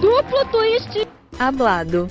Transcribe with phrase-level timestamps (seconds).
[0.00, 2.08] Duplo twist hablado.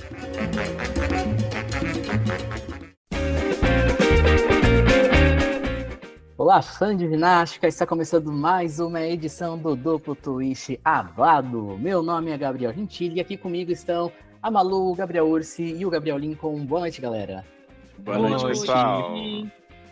[6.36, 7.68] Olá, fã de ginástica!
[7.68, 11.76] Está começando mais uma edição do Duplo Twist Hablado.
[11.78, 14.10] Meu nome é Gabriel Gentili e aqui comigo estão
[14.42, 16.64] a Malu, o Gabriel Ursi e o Gabriel Lincoln.
[16.64, 17.44] Boa noite, galera.
[17.98, 19.12] Boa, Boa noite, pessoal.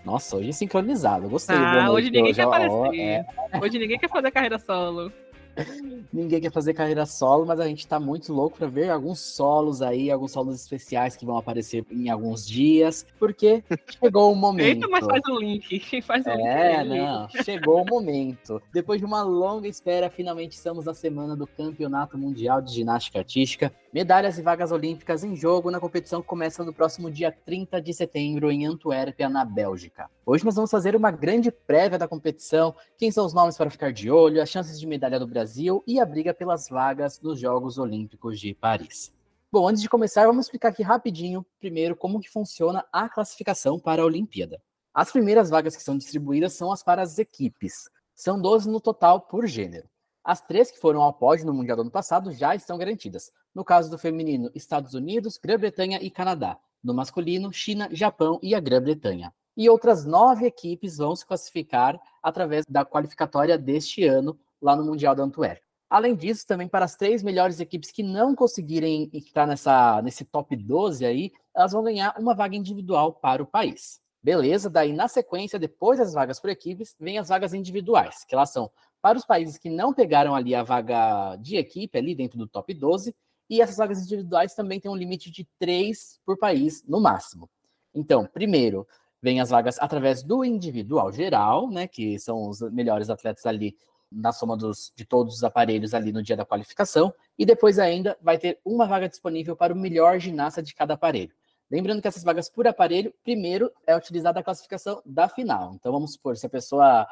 [0.06, 1.28] Nossa, hoje sincronizado.
[1.28, 1.56] Gostei.
[1.56, 2.96] Ah, hoje ninguém hoje, quer aparecer.
[2.96, 3.26] É...
[3.60, 5.12] Hoje ninguém quer fazer carreira solo.
[6.12, 9.82] Ninguém quer fazer carreira solo, mas a gente tá muito louco para ver alguns solos
[9.82, 13.64] aí, alguns solos especiais que vão aparecer em alguns dias, porque
[14.00, 14.66] chegou o momento.
[14.84, 16.00] Eita, mas faz o link.
[16.02, 16.98] Faz o é, link.
[16.98, 18.62] não, chegou o momento.
[18.72, 23.72] Depois de uma longa espera, finalmente estamos na semana do Campeonato Mundial de Ginástica Artística.
[23.96, 27.94] Medalhas e vagas olímpicas em jogo na competição que começa no próximo dia 30 de
[27.94, 30.10] setembro em Antuérpia, na Bélgica.
[30.26, 33.94] Hoje nós vamos fazer uma grande prévia da competição, quem são os nomes para ficar
[33.94, 37.78] de olho, as chances de medalha do Brasil e a briga pelas vagas nos Jogos
[37.78, 39.16] Olímpicos de Paris.
[39.50, 44.02] Bom, antes de começar, vamos explicar aqui rapidinho, primeiro, como que funciona a classificação para
[44.02, 44.60] a Olimpíada.
[44.92, 47.88] As primeiras vagas que são distribuídas são as para as equipes.
[48.14, 49.88] São 12 no total por gênero.
[50.26, 53.30] As três que foram ao pódio no Mundial do ano passado já estão garantidas.
[53.54, 56.58] No caso do feminino, Estados Unidos, Grã-Bretanha e Canadá.
[56.82, 59.32] No masculino, China, Japão e a Grã-Bretanha.
[59.56, 65.14] E outras nove equipes vão se classificar através da qualificatória deste ano lá no Mundial
[65.14, 65.62] da Antuérpia.
[65.88, 70.56] Além disso, também para as três melhores equipes que não conseguirem entrar nessa, nesse top
[70.56, 74.00] 12 aí, elas vão ganhar uma vaga individual para o país.
[74.26, 78.50] Beleza, daí na sequência, depois das vagas por equipes, vem as vagas individuais, que elas
[78.50, 78.68] são
[79.06, 82.74] para os países que não pegaram ali a vaga de equipe ali dentro do top
[82.74, 83.14] 12,
[83.48, 87.48] e essas vagas individuais também têm um limite de três por país no máximo.
[87.94, 88.84] Então, primeiro,
[89.22, 93.76] vem as vagas através do individual geral, né, que são os melhores atletas ali
[94.10, 98.18] na soma dos, de todos os aparelhos ali no dia da qualificação, e depois ainda
[98.20, 101.32] vai ter uma vaga disponível para o melhor ginasta de cada aparelho.
[101.70, 105.74] Lembrando que essas vagas por aparelho, primeiro é utilizada a classificação da final.
[105.74, 107.06] Então vamos supor, se a pessoa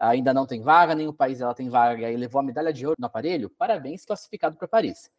[0.00, 2.86] ainda não tem vaga, nem o país ela tem vaga e levou a medalha de
[2.86, 5.10] ouro no aparelho, parabéns, classificado para Paris.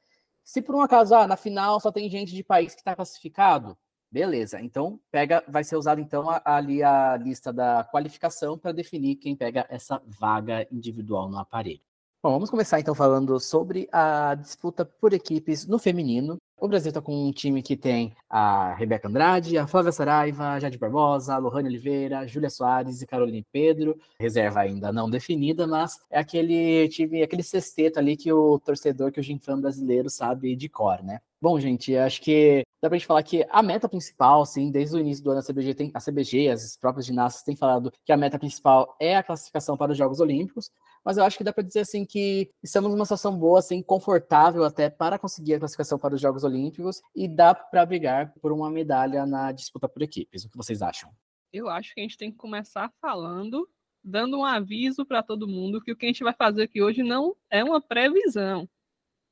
[0.44, 3.78] Se por um acaso, ah, na final só tem gente de país que está classificado,
[4.12, 4.59] beleza.
[4.59, 9.66] Então, pega, vai ser usado então ali a lista da qualificação para definir quem pega
[9.69, 11.81] essa vaga individual no aparelho.
[12.24, 16.38] Bom, vamos começar então falando sobre a disputa por equipes no feminino.
[16.61, 20.59] O Brasil está com um time que tem a Rebeca Andrade, a Flávia Saraiva, a
[20.59, 23.99] Jade Barbosa, a Lohane Oliveira, Júlia Soares e Caroline Pedro.
[24.19, 29.19] Reserva ainda não definida, mas é aquele time, aquele sexteto ali que o torcedor, que
[29.19, 31.19] o Ginfã brasileiro sabe de cor, né?
[31.41, 35.00] Bom, gente, acho que dá pra gente falar que a meta principal, assim, desde o
[35.00, 38.17] início do ano a CBG tem a CBG, as próprias ginastas têm falado que a
[38.17, 40.69] meta principal é a classificação para os Jogos Olímpicos
[41.03, 44.63] mas eu acho que dá para dizer assim que estamos numa situação boa, assim, confortável
[44.63, 48.69] até para conseguir a classificação para os Jogos Olímpicos e dá para brigar por uma
[48.69, 50.45] medalha na disputa por equipes.
[50.45, 51.12] O que vocês acham?
[51.51, 53.67] Eu acho que a gente tem que começar falando,
[54.03, 57.03] dando um aviso para todo mundo que o que a gente vai fazer aqui hoje
[57.03, 58.69] não é uma previsão,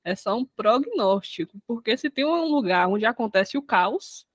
[0.03, 4.25] é só um prognóstico, porque se tem um lugar onde acontece o caos,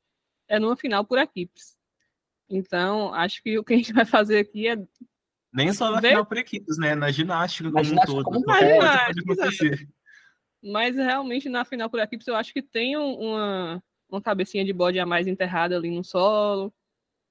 [0.49, 1.77] é numa final por equipes.
[2.49, 4.77] Então, acho que o que a gente vai fazer aqui é
[5.55, 6.09] nem só na Vê?
[6.09, 6.97] final por equipes, né?
[6.97, 8.25] Na ginástica na como ginástica um todo.
[8.25, 9.89] Como é, pode
[10.63, 14.99] Mas realmente na final por equipes eu acho que tem uma, uma cabecinha de bode
[14.99, 16.75] a mais enterrada ali no solo.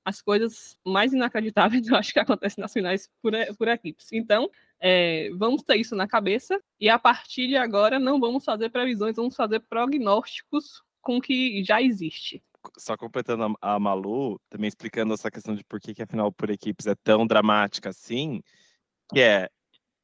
[0.06, 4.12] As coisas mais inacreditáveis eu acho que acontecem nas finais por, por equipes.
[4.14, 8.70] Então, é, vamos ter isso na cabeça e a partir de agora não vamos fazer
[8.70, 12.42] previsões, vamos fazer prognósticos com o que já existe
[12.78, 16.32] só completando a, a, Malu, também explicando essa questão de por que, que a final
[16.32, 18.42] por equipes é tão dramática assim,
[19.12, 19.50] que é,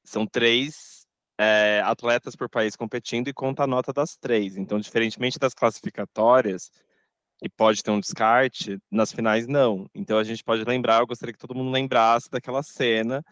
[0.03, 1.06] são três
[1.38, 4.58] é, atletas por país competindo e conta a nota das três.
[4.58, 6.69] Então, diferentemente das classificatórias,
[7.40, 9.90] que pode ter um descarte, nas finais não.
[9.96, 13.24] Então, a gente pode lembrar, eu gostaria que todo mundo lembrasse daquela cena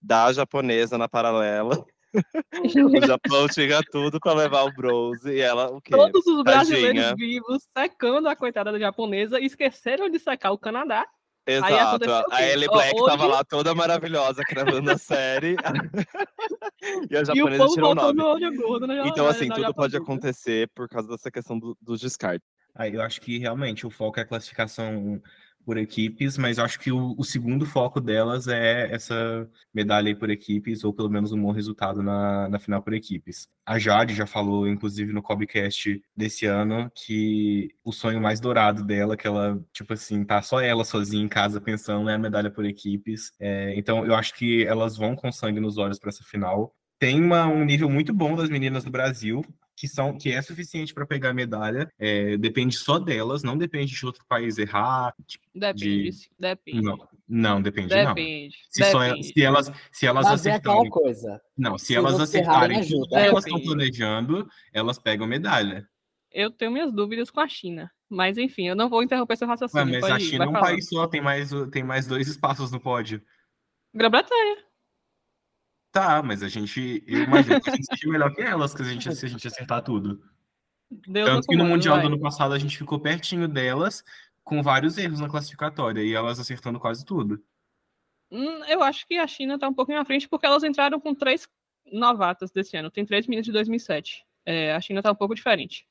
[0.00, 5.80] da japonesa na paralela, o Japão tinha tudo para levar o bronze e ela o
[5.80, 5.90] quê?
[5.90, 7.14] Todos os brasileiros Tadinha.
[7.16, 11.06] vivos secando a coitada da japonesa esqueceram de secar o Canadá.
[11.46, 12.04] Exato.
[12.30, 13.10] A Ellie Black Ó, hoje...
[13.10, 15.56] tava lá toda maravilhosa gravando a série.
[17.10, 18.56] e a japonesa e tirou o nome.
[18.56, 19.02] Gordo, né?
[19.06, 22.46] Então, assim, tudo pode acontecer por causa dessa questão do, dos descartes.
[22.74, 25.20] Aí eu acho que realmente o foco é a classificação
[25.64, 30.84] por equipes, mas acho que o, o, segundo foco delas é essa medalha por equipes,
[30.84, 33.48] ou pelo menos um bom resultado na, na final por equipes.
[33.64, 39.16] A Jade já falou, inclusive, no Cobcast desse ano, que o sonho mais dourado dela,
[39.16, 42.64] que ela, tipo assim, tá só ela sozinha em casa pensando, é a medalha por
[42.64, 43.32] equipes.
[43.38, 46.74] É, então, eu acho que elas vão com sangue nos olhos para essa final.
[46.98, 49.44] Tem uma, um nível muito bom das meninas do Brasil
[49.80, 51.90] que são que é suficiente para pegar a medalha.
[51.98, 55.14] É, depende só delas, não depende de outro país errar.
[55.54, 56.30] Depende, de...
[56.38, 56.82] depende.
[56.82, 58.04] Não, não depende, depende.
[58.04, 58.14] não.
[58.68, 58.92] Se, depende.
[58.92, 60.90] Só, se elas, se elas Mas é acertarem.
[60.90, 61.40] coisa.
[61.56, 65.88] Não, se, se elas acertarem tudo que elas estão planejando, elas pegam medalha.
[66.30, 67.90] Eu tenho minhas dúvidas com a China.
[68.06, 69.94] Mas enfim, eu não vou interromper seu raciocínio.
[69.94, 72.78] Ué, mas a China é um país só, tem mais, tem mais dois espaços no
[72.78, 73.22] pódio.
[73.94, 74.58] Grã-Bretanha.
[75.92, 77.02] Tá, mas a gente.
[77.06, 79.46] Eu imagino que a gente seja melhor que elas que a gente, se a gente
[79.46, 80.22] acertar tudo.
[80.90, 82.04] Deus Tanto que no Mundial vai.
[82.04, 84.04] do ano passado a gente ficou pertinho delas,
[84.44, 87.42] com vários erros na classificatória, e elas acertando quase tudo.
[88.30, 91.14] Hum, eu acho que a China tá um pouquinho à frente, porque elas entraram com
[91.14, 91.48] três
[91.92, 92.90] novatas desse ano.
[92.90, 94.24] Tem três meninas de 2007.
[94.46, 95.86] É, a China tá um pouco diferente.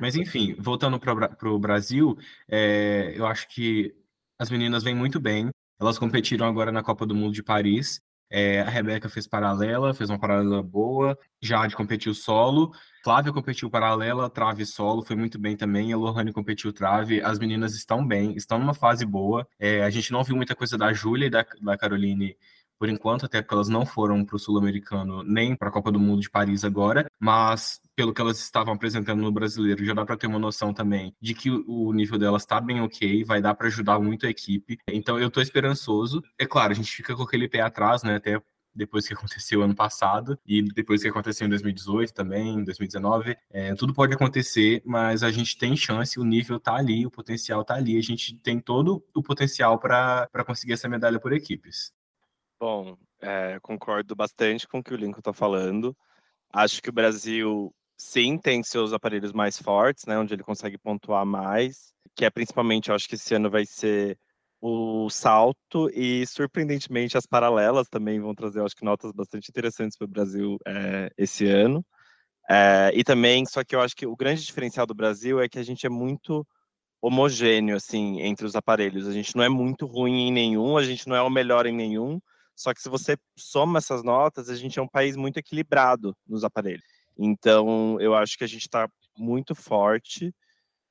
[0.00, 2.18] Mas enfim, voltando para o Brasil,
[2.48, 3.94] é, eu acho que
[4.38, 5.50] as meninas vêm muito bem.
[5.80, 10.10] Elas competiram agora na Copa do Mundo de Paris é, a Rebeca fez paralela, fez
[10.10, 11.18] uma paralela boa.
[11.40, 12.72] Jade competiu solo.
[13.02, 15.92] Flávia competiu paralela, trave solo, foi muito bem também.
[15.92, 17.22] A Lohane competiu trave.
[17.22, 19.46] As meninas estão bem, estão numa fase boa.
[19.58, 22.36] É, a gente não viu muita coisa da Júlia e da, da Caroline
[22.78, 25.98] por enquanto, até porque elas não foram para o Sul-Americano nem para a Copa do
[25.98, 30.16] Mundo de Paris agora, mas pelo que elas estavam apresentando no brasileiro, já dá para
[30.16, 33.66] ter uma noção também de que o nível delas está bem ok, vai dar para
[33.66, 34.78] ajudar muito a equipe.
[34.88, 36.22] Então eu estou esperançoso.
[36.38, 38.14] É claro, a gente fica com aquele pé atrás, né?
[38.14, 38.40] Até
[38.74, 43.36] depois que aconteceu ano passado e depois que aconteceu em 2018 também, em 2019.
[43.50, 47.64] É, tudo pode acontecer, mas a gente tem chance, o nível tá ali, o potencial
[47.64, 51.92] tá ali, a gente tem todo o potencial para conseguir essa medalha por equipes.
[52.60, 55.96] Bom, é, concordo bastante com o que o Lincoln está falando.
[56.52, 61.24] Acho que o Brasil, sim, tem seus aparelhos mais fortes, né, onde ele consegue pontuar
[61.24, 64.18] mais, que é principalmente, eu acho que esse ano vai ser
[64.60, 70.06] o salto e, surpreendentemente, as paralelas também vão trazer, acho que, notas bastante interessantes para
[70.06, 71.84] o Brasil é, esse ano.
[72.50, 75.58] É, e também, só que eu acho que o grande diferencial do Brasil é que
[75.60, 76.46] a gente é muito
[77.00, 79.06] homogêneo, assim, entre os aparelhos.
[79.06, 81.74] A gente não é muito ruim em nenhum, a gente não é o melhor em
[81.74, 82.20] nenhum,
[82.58, 86.42] só que se você soma essas notas, a gente é um país muito equilibrado nos
[86.42, 86.82] aparelhos.
[87.16, 90.34] Então, eu acho que a gente está muito forte.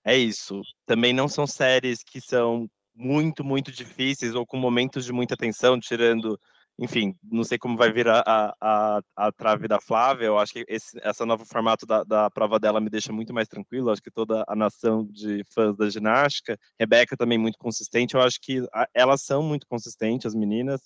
[0.05, 0.61] É isso.
[0.85, 5.77] Também não são séries que são muito, muito difíceis ou com momentos de muita tensão,
[5.77, 6.39] tirando,
[6.79, 8.23] enfim, não sei como vai vir a,
[8.61, 10.27] a, a trave da Flávia.
[10.27, 13.49] Eu acho que esse essa novo formato da, da prova dela me deixa muito mais
[13.49, 13.89] tranquilo.
[13.89, 18.15] Eu acho que toda a nação de fãs da ginástica, Rebeca também muito consistente.
[18.15, 20.81] Eu acho que a, elas são muito consistentes, as meninas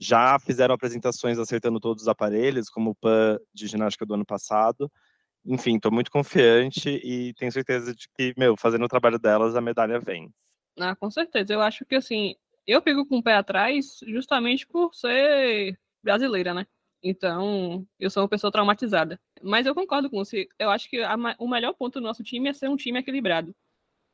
[0.00, 4.90] já fizeram apresentações acertando todos os aparelhos, como o PAN de ginástica do ano passado.
[5.44, 9.60] Enfim, estou muito confiante e tenho certeza de que, meu, fazendo o trabalho delas, a
[9.60, 10.30] medalha vem.
[10.78, 11.52] Ah, com certeza.
[11.52, 12.36] Eu acho que, assim,
[12.66, 16.66] eu pego com o pé atrás justamente por ser brasileira, né?
[17.02, 19.20] Então, eu sou uma pessoa traumatizada.
[19.42, 20.48] Mas eu concordo com você.
[20.58, 23.54] Eu acho que a, o melhor ponto do nosso time é ser um time equilibrado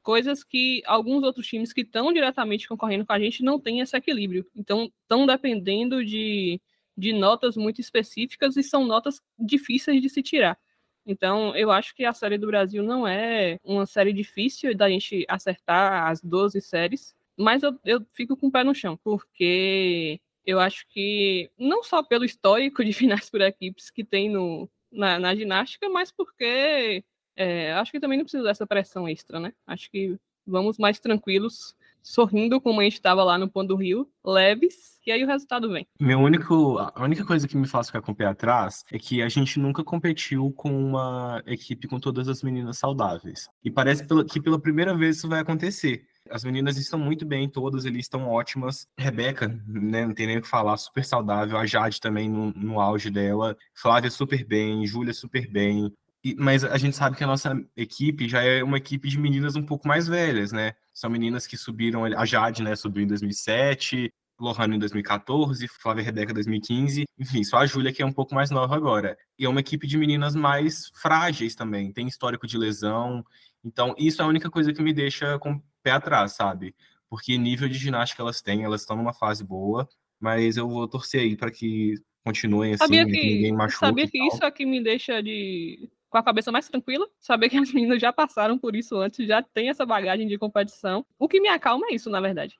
[0.04, 3.96] coisas que alguns outros times que estão diretamente concorrendo com a gente não têm esse
[3.96, 4.46] equilíbrio.
[4.54, 6.60] Então, estão dependendo de,
[6.96, 10.58] de notas muito específicas e são notas difíceis de se tirar.
[11.06, 15.24] Então, eu acho que a série do Brasil não é uma série difícil da gente
[15.28, 20.60] acertar as 12 séries, mas eu, eu fico com o pé no chão, porque eu
[20.60, 25.34] acho que, não só pelo histórico de finais por equipes que tem no, na, na
[25.34, 27.02] ginástica, mas porque
[27.36, 29.52] é, acho que também não precisa dessa pressão extra, né?
[29.66, 34.08] Acho que vamos mais tranquilos, sorrindo como a gente estava lá no Pão do Rio,
[34.24, 35.86] leves, e aí o resultado vem.
[35.98, 39.22] Meu único, a única coisa que me faz ficar com o pé atrás é que
[39.22, 43.48] a gente nunca competiu com uma equipe com todas as meninas saudáveis.
[43.64, 46.04] E parece que pela primeira vez isso vai acontecer.
[46.30, 48.88] As meninas estão muito bem, todas ali estão ótimas.
[48.96, 51.58] Rebeca, né, não tem nem o que falar, super saudável.
[51.58, 53.54] A Jade também no, no auge dela.
[53.74, 55.92] Flávia super bem, Júlia super bem
[56.38, 59.62] mas a gente sabe que a nossa equipe já é uma equipe de meninas um
[59.62, 60.74] pouco mais velhas, né?
[60.92, 66.32] São meninas que subiram, a Jade, né, subiu em 2007, Lohane em 2014, Flávia Rebeca
[66.32, 69.16] em 2015, enfim, só a Júlia que é um pouco mais nova agora.
[69.38, 73.24] E é uma equipe de meninas mais frágeis também, tem histórico de lesão,
[73.64, 76.74] então isso é a única coisa que me deixa com o pé atrás, sabe?
[77.08, 79.88] Porque nível de ginástica elas têm, elas estão numa fase boa,
[80.18, 83.86] mas eu vou torcer aí para que continuem assim, sabia que, ninguém machuque.
[83.86, 87.58] Sabia que isso é que me deixa de com a cabeça mais tranquila, saber que
[87.58, 91.04] as meninas já passaram por isso antes, já tem essa bagagem de competição.
[91.18, 92.56] O que me acalma é isso, na verdade.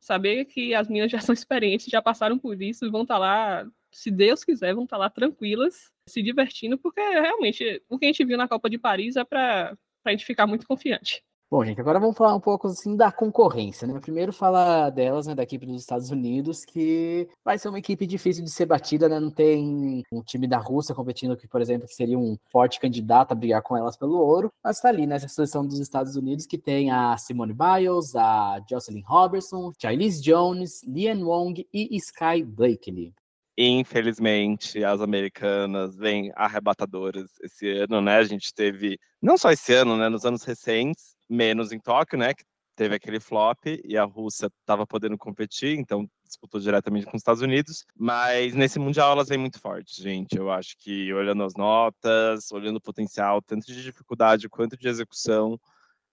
[0.00, 3.66] Saber que as meninas já são experientes, já passaram por isso vão estar tá lá,
[3.92, 8.08] se Deus quiser, vão estar tá lá tranquilas, se divertindo, porque realmente o que a
[8.08, 11.22] gente viu na Copa de Paris é para a gente ficar muito confiante.
[11.54, 14.00] Bom, gente, agora vamos falar um pouco assim da concorrência, né?
[14.00, 18.42] Primeiro falar delas, né, da equipe dos Estados Unidos, que vai ser uma equipe difícil
[18.42, 19.20] de ser batida, né?
[19.20, 23.30] Não tem um time da Rússia competindo que, por exemplo, que seria um forte candidato
[23.30, 26.58] a brigar com elas pelo ouro, mas tá ali nessa seleção dos Estados Unidos que
[26.58, 33.14] tem a Simone Biles, a Jocelyn Robertson, Charlize Jones, Lian Wong e Sky Blakely.
[33.56, 38.16] Infelizmente, as americanas vêm arrebatadoras esse ano, né?
[38.16, 40.08] A gente teve, não só esse ano, né?
[40.08, 42.34] Nos anos recentes, menos em Tóquio, né?
[42.34, 42.44] Que
[42.76, 47.42] teve aquele flop e a Rússia estava podendo competir, então disputou diretamente com os Estados
[47.42, 47.84] Unidos.
[47.96, 50.36] Mas nesse Mundial elas vêm muito fortes, gente.
[50.36, 55.58] Eu acho que olhando as notas, olhando o potencial, tanto de dificuldade quanto de execução,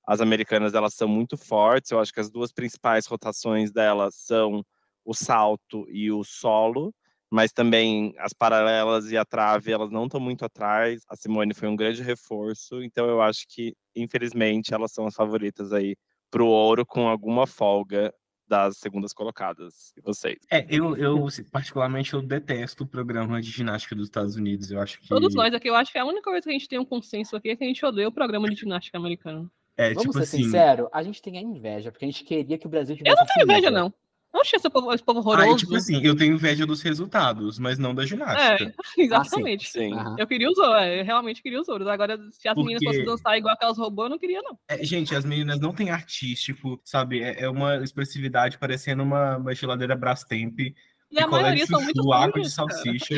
[0.06, 1.91] as americanas elas são muito fortes.
[1.91, 4.63] Eu acho que as duas principais rotações delas são
[5.03, 6.94] o salto e o solo
[7.31, 11.01] mas também as paralelas e a trave, elas não estão muito atrás.
[11.07, 15.71] A Simone foi um grande reforço, então eu acho que, infelizmente, elas são as favoritas
[15.71, 15.95] aí
[16.29, 18.13] para o ouro com alguma folga
[18.45, 19.93] das segundas colocadas.
[19.95, 20.39] E vocês?
[20.51, 24.69] É, eu, eu particularmente eu detesto o programa de ginástica dos Estados Unidos.
[24.69, 26.67] Eu acho que todos nós aqui, eu acho que a única coisa que a gente
[26.67, 29.50] tem um consenso aqui é que a gente odeia o programa de ginástica americano.
[29.77, 30.43] É, Vamos tipo ser assim...
[30.43, 33.15] sincero, a gente tem a inveja, porque a gente queria que o Brasil tivesse.
[33.15, 33.93] Eu não tenho inveja, não.
[34.33, 35.51] Oxe, esse povo, esse povo horroroso.
[35.51, 38.73] Ah, tipo assim, eu tenho inveja dos resultados, mas não da ginástica.
[38.97, 39.67] É, exatamente.
[39.67, 40.15] Ah, sim, sim.
[40.17, 41.88] Eu queria os ouros, eu realmente queria os ouros.
[41.88, 42.61] Agora, se as Porque...
[42.61, 44.57] meninas fossem dançar igual aquelas robôs, eu não queria, não.
[44.69, 47.21] É, gente, as meninas não têm artístico, sabe?
[47.21, 50.59] É, é uma expressividade parecendo uma, uma geladeira Brastemp.
[50.59, 53.15] E a maioria são muito sujas, água de salsicha.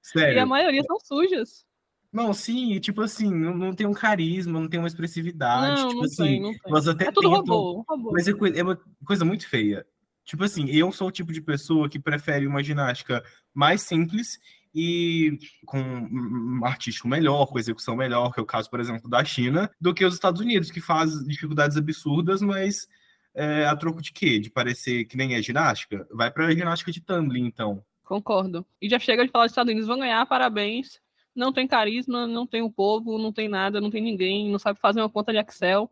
[0.00, 0.36] Sério.
[0.36, 1.64] E a maioria são sujas.
[2.12, 5.80] Não, sim, tipo assim, não, não tem um carisma, não tem uma expressividade.
[5.80, 6.60] Não, tipo não assim, tem, não tem.
[6.66, 8.12] Elas até é tudo tentam, robô, robô.
[8.12, 9.84] Mas é, é uma coisa muito feia.
[10.24, 14.38] Tipo assim, eu sou o tipo de pessoa que prefere uma ginástica mais simples
[14.74, 19.24] e com um artístico melhor, com execução melhor, que é o caso, por exemplo, da
[19.24, 22.88] China, do que os Estados Unidos, que faz dificuldades absurdas, mas
[23.34, 24.38] é, a troco de quê?
[24.38, 26.06] De parecer que nem é ginástica?
[26.10, 27.84] Vai para ginástica de tumbling, então.
[28.02, 28.66] Concordo.
[28.80, 31.00] E já chega de falar dos Estados Unidos, vão ganhar, parabéns.
[31.34, 34.78] Não tem carisma, não tem um povo, não tem nada, não tem ninguém, não sabe
[34.80, 35.90] fazer uma conta de Excel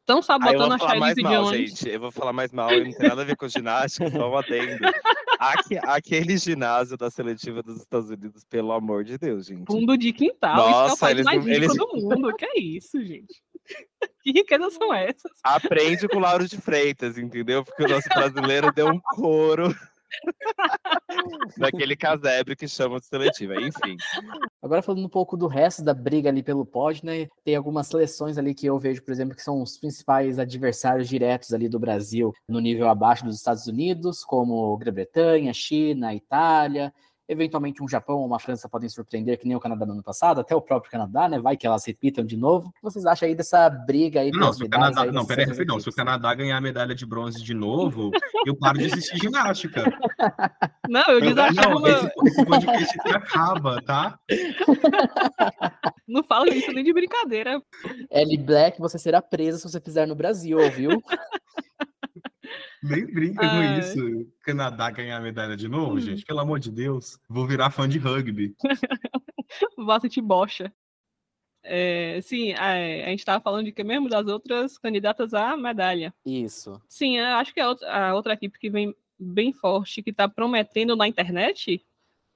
[0.00, 1.70] estão sabotando a Charlize Jones.
[1.70, 4.36] Gente, eu vou falar mais mal, não tem nada a ver com ginástica, só um
[4.36, 4.78] adendo.
[5.38, 9.66] Aqui, aquele ginásio da seletiva dos Estados Unidos, pelo amor de Deus, gente.
[9.66, 11.74] Fundo de quintal, Nossa, é o eles, mais eles...
[11.74, 12.34] do mundo.
[12.36, 13.42] Que é isso, gente?
[14.22, 15.32] Que riquezas são essas?
[15.42, 17.64] Aprende com o Lauro de Freitas, entendeu?
[17.64, 19.74] Porque o nosso brasileiro deu um couro
[21.56, 23.96] daquele casebre que chama de seletiva, enfim.
[24.62, 27.28] Agora falando um pouco do resto da briga ali pelo pódio, né?
[27.44, 31.52] Tem algumas seleções ali que eu vejo, por exemplo, que são os principais adversários diretos
[31.52, 36.92] ali do Brasil no nível abaixo dos Estados Unidos, como Grã-Bretanha, China, Itália,
[37.30, 40.40] Eventualmente um Japão ou uma França podem surpreender, que nem o Canadá no ano passado,
[40.40, 41.38] até o próprio Canadá, né?
[41.38, 42.68] Vai que elas repitam de novo.
[42.68, 45.46] O que vocês acham aí dessa briga aí não, se o Canadá, aí, Não, peraí,
[45.46, 45.78] rapidão.
[45.78, 48.10] Se o Canadá ganhar a medalha de bronze de novo,
[48.44, 49.84] eu paro de assistir ginástica.
[50.90, 51.88] Não, eu desachava uma...
[51.88, 54.18] Esse, esse podcast acaba, tá?
[56.08, 57.62] Não fala isso nem de brincadeira.
[58.10, 61.00] Ellie Black, você será presa se você fizer no Brasil, ouviu?
[62.82, 63.74] Nem brinca Ai.
[63.74, 64.32] com isso.
[64.42, 66.00] Canadá ganhar a medalha de novo, hum.
[66.00, 66.24] gente.
[66.24, 67.18] Pelo amor de Deus.
[67.28, 68.54] Vou virar fã de rugby.
[69.76, 70.72] Vá te bocha.
[71.62, 76.14] É, sim, a, a gente estava falando de que mesmo das outras candidatas à medalha.
[76.24, 76.80] Isso.
[76.88, 80.96] Sim, acho que a outra, a outra equipe que vem bem forte, que está prometendo
[80.96, 81.84] na internet,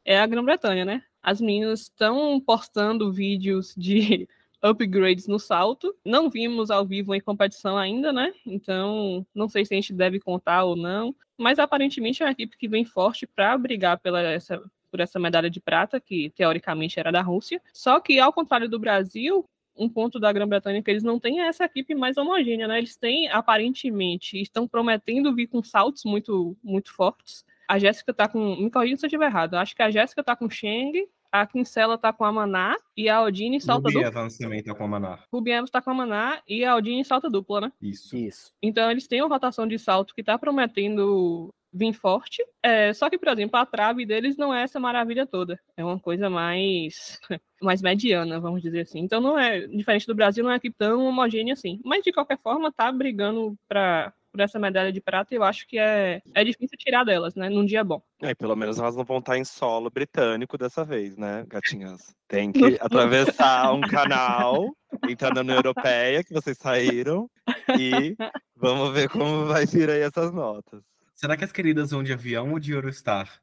[0.04, 1.02] é a Grã-Bretanha, né?
[1.22, 4.28] As meninas estão postando vídeos de
[4.64, 5.94] upgrades no salto.
[6.04, 8.32] Não vimos ao vivo em competição ainda, né?
[8.46, 11.14] Então, não sei se a gente deve contar ou não.
[11.36, 15.50] Mas aparentemente é uma equipe que vem forte para brigar pela essa, por essa medalha
[15.50, 17.60] de prata, que teoricamente era da Rússia.
[17.72, 19.44] Só que, ao contrário do Brasil,
[19.76, 22.78] um ponto da Grã-Bretanha é que eles não têm essa equipe mais homogênea, né?
[22.78, 27.44] Eles têm, aparentemente, estão prometendo vir com saltos muito, muito fortes.
[27.68, 28.56] A Jéssica tá com.
[28.56, 29.54] Me corrija se eu estiver errado.
[29.54, 33.16] Acho que a Jéssica tá com Cheng, a Kinsella tá com a Maná e a
[33.16, 34.08] Aldine salta Ruby dupla.
[34.08, 35.18] Evans também tá com a Maná.
[35.32, 37.72] Ruby Evans tá com a Maná e a Aldine salta dupla, né?
[37.82, 38.16] Isso.
[38.16, 38.52] Isso.
[38.62, 42.40] Então eles têm uma rotação de salto que tá prometendo vir forte.
[42.62, 45.58] É, só que, por exemplo, a trave deles não é essa maravilha toda.
[45.76, 47.18] É uma coisa mais
[47.60, 49.00] mais mediana, vamos dizer assim.
[49.00, 51.80] Então não é diferente do Brasil, não é equipe tão homogênea assim.
[51.84, 55.78] Mas de qualquer forma tá brigando para por essa medalha de prata, eu acho que
[55.78, 57.48] é, é difícil tirar delas, né?
[57.48, 58.02] Num dia bom.
[58.20, 62.12] É, pelo menos elas não vão estar em solo britânico dessa vez, né, gatinhas?
[62.26, 64.74] Tem que atravessar um canal,
[65.08, 67.30] entrar na União Europeia, que vocês saíram,
[67.78, 68.16] e
[68.56, 70.82] vamos ver como vai vir aí essas notas.
[71.14, 73.40] Será que as queridas vão de avião ou de Eurostar?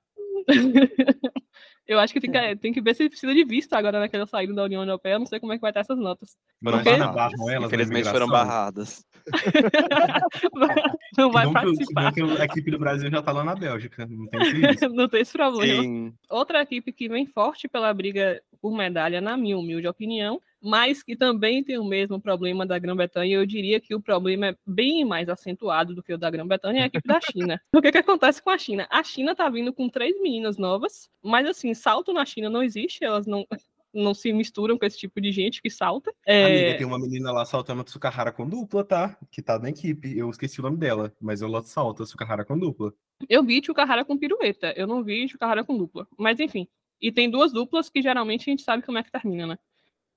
[1.88, 4.54] Eu acho que tem que, tem que ver se precisa de vista agora naquela saída
[4.54, 5.16] da União Europeia.
[5.16, 6.38] Eu não sei como é que vai estar essas notas.
[6.64, 7.16] Foram Porque- barradas.
[7.16, 9.06] Barram elas na Infelizmente foram barradas.
[11.18, 12.14] não vai que- participar.
[12.14, 14.08] Que a equipe do Brasil já tá lá na Bélgica.
[14.10, 14.90] Não tem esse risco.
[14.96, 15.84] não tem esse problema.
[15.84, 16.14] Sim.
[16.30, 21.16] Outra equipe que vem forte pela briga por medalha, na minha humilde opinião, mas que
[21.16, 23.36] também tem o mesmo problema da Grã-Bretanha.
[23.36, 26.84] Eu diria que o problema é bem mais acentuado do que o da Grã-Bretanha, é
[26.84, 27.60] a equipe da China.
[27.74, 28.88] o que, que acontece com a China?
[28.90, 33.04] A China tá vindo com três meninas novas, mas assim, salto na China não existe,
[33.04, 33.46] elas não,
[33.94, 36.14] não se misturam com esse tipo de gente que salta.
[36.26, 39.18] É, Amiga, tem uma menina lá saltando Tsukahara com dupla, tá?
[39.32, 40.18] Que tá na equipe.
[40.18, 42.94] Eu esqueci o nome dela, mas ela salta Tsukahara com dupla.
[43.30, 46.08] Eu vi Chukahara com pirueta, eu não vi Chukahara com dupla.
[46.18, 46.68] Mas enfim.
[47.00, 49.58] E tem duas duplas que geralmente a gente sabe como é que termina, né?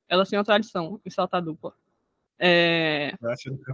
[0.09, 1.75] Elas têm uma tradição em saltar dupla.
[2.39, 3.15] É...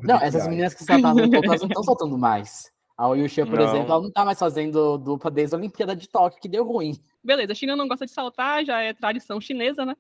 [0.02, 2.70] Não, essas meninas que saltavam dupla, elas não estão saltando mais.
[2.96, 3.64] A Oyusha, por Não.
[3.64, 7.02] exemplo, ela não tá mais fazendo dupla desde a Olimpíada de Tóquio, que deu ruim.
[7.24, 9.96] Beleza, a China não gosta de saltar, já é tradição chinesa, né?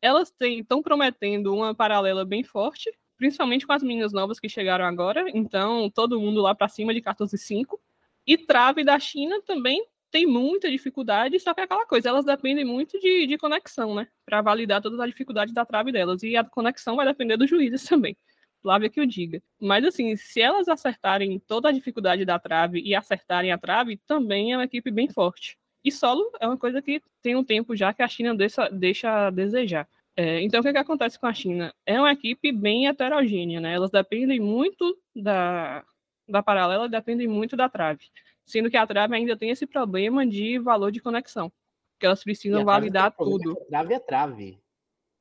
[0.00, 5.24] Elas estão prometendo uma paralela bem forte, principalmente com as meninas novas que chegaram agora.
[5.34, 7.76] Então, todo mundo lá para cima de 14,5.
[8.24, 12.64] E trave da China também tem muita dificuldade, só que é aquela coisa, elas dependem
[12.64, 14.08] muito de, de conexão, né?
[14.24, 16.22] Para validar todas as dificuldades da trave delas.
[16.22, 18.16] E a conexão vai depender dos juízes também.
[18.62, 19.42] Flávia que o diga.
[19.60, 24.52] Mas assim, se elas acertarem toda a dificuldade da trave e acertarem a trave, também
[24.52, 25.56] é uma equipe bem forte.
[25.84, 29.26] E solo é uma coisa que tem um tempo já que a China deixa, deixa
[29.26, 29.88] a desejar.
[30.16, 31.72] É, então, o que, que acontece com a China?
[31.86, 33.74] É uma equipe bem heterogênea, né?
[33.74, 35.84] Elas dependem muito da,
[36.28, 38.04] da paralela, dependem muito da trave.
[38.48, 41.52] Sendo que a trave ainda tem esse problema de valor de conexão.
[42.00, 43.52] Que elas precisam validar tudo.
[43.52, 44.58] a Trave é trave.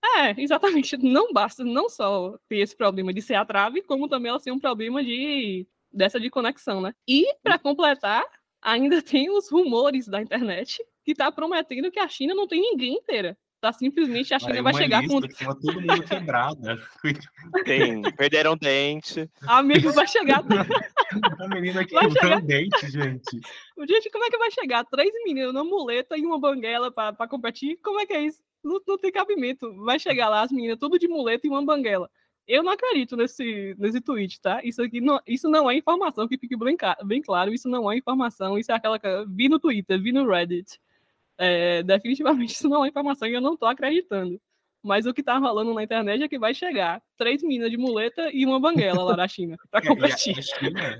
[0.02, 0.96] É, exatamente.
[1.04, 4.54] Não basta não só ter esse problema de ser a trave, como também ela tem
[4.54, 6.94] um problema de dessa de conexão, né?
[7.06, 8.24] E para completar,
[8.62, 12.94] ainda tem os rumores da internet que tá prometendo que a China não tem ninguém
[12.94, 13.38] inteira.
[13.60, 16.78] Tá simplesmente a China Aí vai uma chegar com que todo mundo quebrada.
[17.66, 18.02] Tem.
[18.16, 19.28] Perderam dente.
[19.48, 20.44] amigo vai chegar
[21.40, 23.40] A menina Vai quebrou chegar- o dente, gente.
[23.88, 27.28] Gente, como é que vai chegar três meninas numa muleta e uma banguela pra, pra
[27.28, 27.78] competir?
[27.84, 28.42] Como é que é isso?
[28.64, 29.74] Não, não tem cabimento.
[29.84, 32.10] Vai chegar lá as meninas tudo de muleta e uma banguela.
[32.48, 34.62] Eu não acredito nesse, nesse tweet, tá?
[34.64, 37.54] Isso aqui não, isso não é informação, que fique bem, bem claro.
[37.54, 39.00] Isso não é informação, isso é aquela.
[39.00, 40.80] que- Vi no Twitter, vi no Reddit.
[41.38, 44.40] É, definitivamente isso não é informação e eu não tô acreditando.
[44.84, 48.30] Mas o que tá rolando na internet é que vai chegar três meninas de muleta
[48.32, 50.36] e uma banguela lá na China pra É, e a- competir.
[50.42, 51.00] China,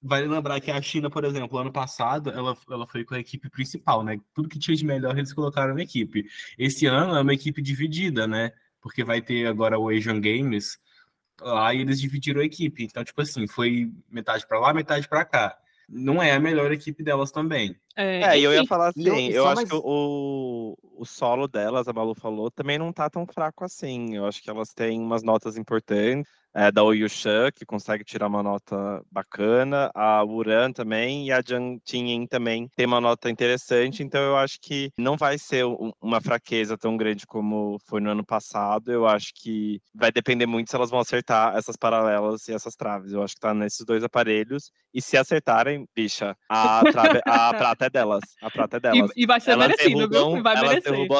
[0.00, 3.50] vale lembrar que a China, por exemplo, ano passado, ela, ela foi com a equipe
[3.50, 4.20] principal, né?
[4.34, 6.26] Tudo que tinha de melhor eles colocaram na equipe.
[6.58, 8.52] Esse ano é uma equipe dividida, né?
[8.80, 10.78] Porque vai ter agora o Asian Games,
[11.40, 12.84] lá e eles dividiram a equipe.
[12.84, 15.58] Então, tipo assim, foi metade pra lá, metade pra cá.
[15.88, 17.74] Não é a melhor equipe delas também.
[17.96, 21.48] É, e eu ia falar eu- assim, eu só acho mais- que o, o solo
[21.48, 24.14] delas, a Malu falou, também não tá tão fraco assim.
[24.14, 26.30] Eu acho que elas têm umas notas importantes.
[26.58, 31.78] É, da Oyushan, que consegue tirar uma nota bacana, a Uran também, e a Jiang
[31.84, 36.18] Tinyin também tem uma nota interessante, então eu acho que não vai ser um- uma
[36.18, 38.90] fraqueza tão grande como foi no ano passado.
[38.90, 43.12] Eu acho que vai depender muito se elas vão acertar essas paralelas e essas traves.
[43.12, 44.70] Eu acho que tá nesses dois aparelhos.
[44.94, 48.20] E se acertarem, bicha, a, trave- a prata é delas.
[48.42, 49.10] A prata é delas.
[49.16, 50.38] E, e vai ser elas merecido, derrubam, viu?
[50.38, 50.92] E vai elas merecer.
[50.92, 51.18] derrubam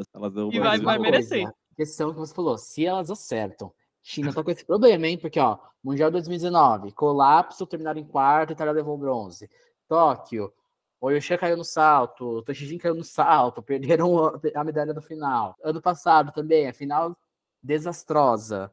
[0.00, 0.06] as.
[0.14, 1.48] Elas derrubam E vai- vai merecer.
[1.76, 3.72] Questão que você falou, se elas acertam.
[4.02, 5.16] China tá com esse problema, hein?
[5.16, 9.48] Porque, ó, Mundial 2019, colapso, terminaram em quarto, Itália levou bronze.
[9.88, 10.52] Tóquio,
[11.00, 13.62] Oyosha caiu no salto, Toshijin caiu no salto,
[14.02, 15.56] perderam a- a medalha no final.
[15.62, 17.16] Ano passado também, a final
[17.62, 18.70] desastrosa.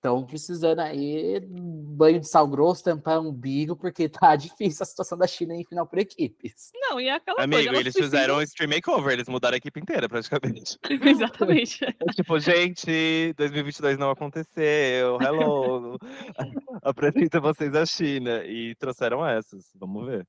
[0.00, 5.26] Estão precisando aí banho de sal grosso, tampar umbigo, porque tá difícil a situação da
[5.26, 6.70] China em final por equipes.
[6.74, 7.80] Não, e é aquela Amigo, coisa.
[7.82, 10.78] eles precisam- fizeram um stream makeover, eles mudaram a equipe inteira, praticamente.
[10.88, 11.80] Exatamente.
[12.16, 15.98] tipo, gente, 2022 não aconteceu, hello,
[16.82, 18.42] apresenta vocês a China.
[18.46, 20.26] E trouxeram essas, vamos ver.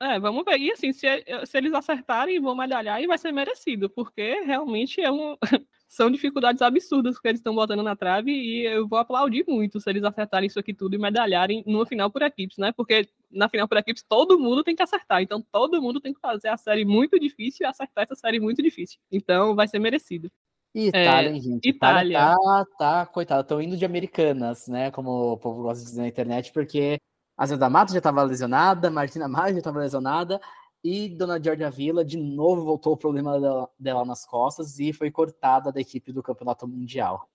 [0.00, 0.58] É, vamos ver.
[0.58, 1.06] E assim, se,
[1.46, 5.36] se eles acertarem, vão medalhar e vai ser merecido, porque realmente é um...
[5.94, 9.88] são dificuldades absurdas que eles estão botando na trave e eu vou aplaudir muito se
[9.88, 12.72] eles acertarem isso aqui tudo e medalharem numa final por equipes, né?
[12.72, 16.20] Porque na final por equipes todo mundo tem que acertar, então todo mundo tem que
[16.20, 18.98] fazer a série muito difícil e acertar essa série muito difícil.
[19.10, 20.28] Então vai ser merecido.
[20.74, 21.68] Itália, hein, gente?
[21.68, 22.36] Itália, Itália.
[22.36, 24.90] tá, tá, coitada, estão indo de americanas, né?
[24.90, 26.98] Como o povo gosta de dizer na internet, porque
[27.36, 30.40] A Zé da Mata já estava lesionada, Martina Maia já estava lesionada,
[30.82, 35.10] e Dona Georgia Villa de novo voltou o problema dela, dela, nas costas e foi
[35.10, 37.28] cortada da equipe do Campeonato Mundial.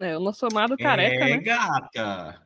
[0.00, 1.38] É, o nosso amado careca, é, né?
[1.38, 2.42] gata!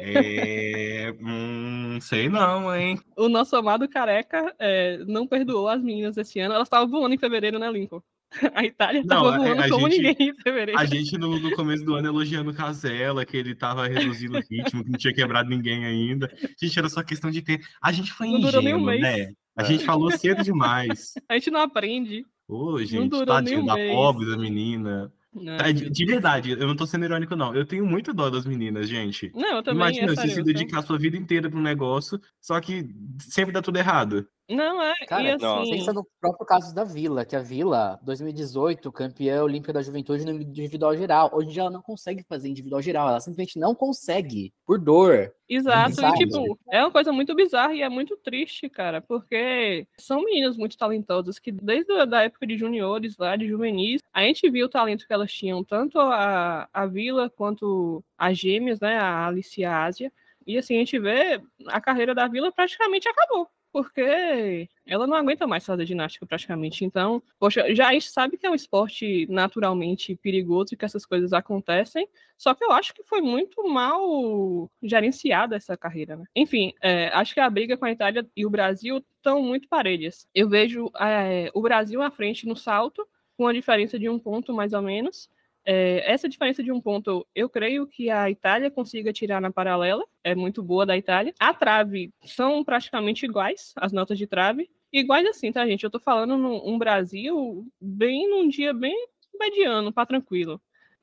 [0.00, 2.98] É, hum, sei não, hein?
[3.16, 6.54] O nosso amado careca é, não perdoou as meninas esse ano.
[6.54, 8.00] Elas estavam voando em fevereiro, né, Lincoln?
[8.54, 10.80] A Itália estava voando a, a como gente, ninguém em fevereiro.
[10.80, 14.40] A gente, no, no, começo do ano, elogiando o Casella, que ele estava reduzindo o
[14.40, 16.30] ritmo, que não tinha quebrado ninguém ainda.
[16.60, 17.60] Gente, era só questão de ter.
[17.80, 19.32] A gente foi não ingênuo, um né?
[19.56, 21.14] A gente falou cedo demais.
[21.28, 22.26] A gente não aprende.
[22.48, 25.12] Ô, gente, tadinho da pobre da menina.
[25.32, 27.54] Não, tá, de, de, verdade, eu não tô sendo irônico, não.
[27.54, 29.32] Eu tenho muito dó das meninas, gente.
[29.34, 29.80] Não, eu também.
[29.80, 33.52] Imagina é você se dedicar a sua vida inteira para um negócio, só que sempre
[33.52, 34.28] dá tudo errado.
[34.48, 34.92] Não, é.
[35.06, 35.70] Cara, e assim...
[35.70, 40.32] pensa no próprio caso da Vila, que a Vila, 2018, campeã olímpica da juventude no
[40.32, 41.30] individual geral.
[41.32, 45.32] Hoje em dia ela não consegue fazer individual geral, ela simplesmente não consegue, por dor.
[45.48, 50.24] Exato, e tipo, é uma coisa muito bizarra e é muito triste, cara, porque são
[50.24, 54.66] meninas muito talentosas que desde a época de juniores lá, de juvenis, a gente viu
[54.66, 59.58] o talento que elas tinham, tanto a, a Vila quanto as gêmeas, né, a Alice
[59.58, 60.12] e a Ásia.
[60.46, 65.48] E assim, a gente vê a carreira da Vila praticamente acabou porque ela não aguenta
[65.48, 66.84] mais fazer ginástica praticamente.
[66.84, 72.08] Então, poxa, já sabe que é um esporte naturalmente perigoso e que essas coisas acontecem,
[72.38, 76.14] só que eu acho que foi muito mal gerenciada essa carreira.
[76.14, 76.24] Né?
[76.36, 80.28] Enfim, é, acho que a briga com a Itália e o Brasil estão muito parelhas.
[80.32, 83.04] Eu vejo é, o Brasil à frente no salto,
[83.36, 85.28] com a diferença de um ponto mais ou menos,
[85.64, 90.04] é, essa diferença de um ponto, eu creio que a Itália consiga tirar na paralela,
[90.22, 91.34] é muito boa da Itália.
[91.38, 94.70] A trave são praticamente iguais, as notas de trave.
[94.92, 95.82] Iguais assim, tá, gente?
[95.82, 98.94] Eu tô falando num um Brasil bem num dia bem
[99.38, 100.60] mediano, para tranquilo.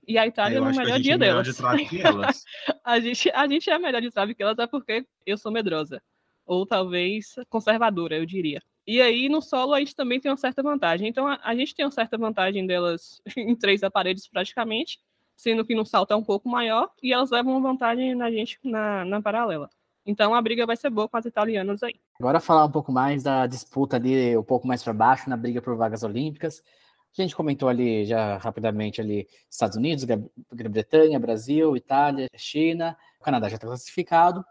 [0.08, 1.60] E a Itália no melhor dia delas.
[1.60, 2.45] É melhor de elas.
[2.84, 6.02] a, gente, a gente é melhor de trave que elas, é porque eu sou medrosa.
[6.45, 8.62] Ou talvez conservadora, eu diria.
[8.91, 11.08] E aí, no solo, a gente também tem uma certa vantagem.
[11.08, 14.99] Então, a, a gente tem uma certa vantagem delas em três aparelhos, praticamente,
[15.34, 18.60] sendo que no salto é um pouco maior, e elas levam uma vantagem na gente
[18.62, 19.69] na, na paralela.
[20.06, 21.95] Então, a briga vai ser boa com as italianas aí.
[22.19, 25.62] Agora, falar um pouco mais da disputa ali, um pouco mais para baixo, na briga
[25.62, 26.62] por vagas olímpicas.
[27.17, 33.47] A gente comentou ali já rapidamente ali Estados Unidos, Grã-Bretanha, Brasil, Itália, China, o Canadá
[33.47, 34.43] já está classificado.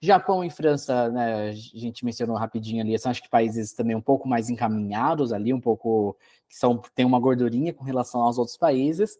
[0.00, 4.00] Japão e França, né, a gente mencionou rapidinho ali, são acho que países também um
[4.00, 6.16] pouco mais encaminhados ali, um pouco
[6.48, 9.18] que são tem uma gordurinha com relação aos outros países.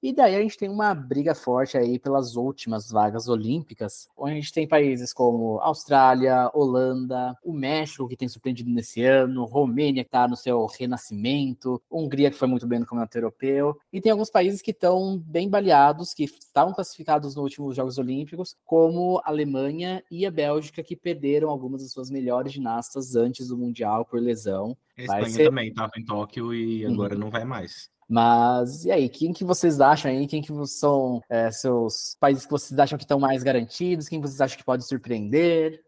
[0.00, 4.34] E daí a gente tem uma briga forte aí pelas últimas vagas olímpicas, onde a
[4.36, 10.08] gente tem países como Austrália, Holanda, o México, que tem surpreendido nesse ano, Romênia, que
[10.08, 14.30] está no seu renascimento, Hungria, que foi muito bem no Campeonato Europeu, e tem alguns
[14.30, 20.02] países que estão bem baleados, que estavam classificados nos últimos Jogos Olímpicos, como a Alemanha
[20.10, 24.76] e a Bélgica, que perderam algumas das suas melhores ginastas antes do Mundial por lesão.
[24.96, 25.44] A Espanha ser...
[25.46, 27.20] também estava em Tóquio e agora uhum.
[27.20, 27.90] não vai mais.
[28.08, 30.26] Mas e aí, quem que vocês acham aí?
[30.26, 34.08] Quem que são é, seus países que vocês acham que estão mais garantidos?
[34.08, 35.84] Quem vocês acham que pode surpreender?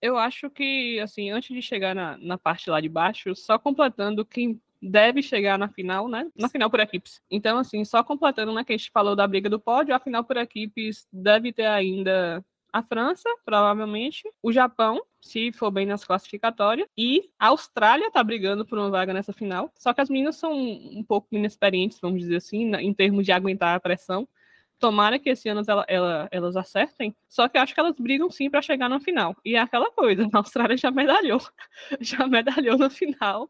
[0.00, 4.24] Eu acho que, assim, antes de chegar na, na parte lá de baixo, só completando
[4.24, 6.28] quem deve chegar na final, né?
[6.36, 7.20] Na final por equipes.
[7.30, 10.24] Então, assim, só completando, né, que a gente falou da briga do pódio, a final
[10.24, 16.88] por equipes deve ter ainda a França, provavelmente, o Japão, se for bem nas classificatórias,
[16.96, 19.70] e a Austrália tá brigando por uma vaga nessa final.
[19.78, 23.76] Só que as meninas são um pouco inexperientes, vamos dizer assim, em termos de aguentar
[23.76, 24.26] a pressão.
[24.82, 27.14] Tomara que esse ano ela, ela, elas acertem.
[27.28, 29.36] Só que eu acho que elas brigam sim para chegar na final.
[29.44, 31.40] E é aquela coisa, a Austrália já medalhou.
[32.00, 33.48] Já medalhou no final.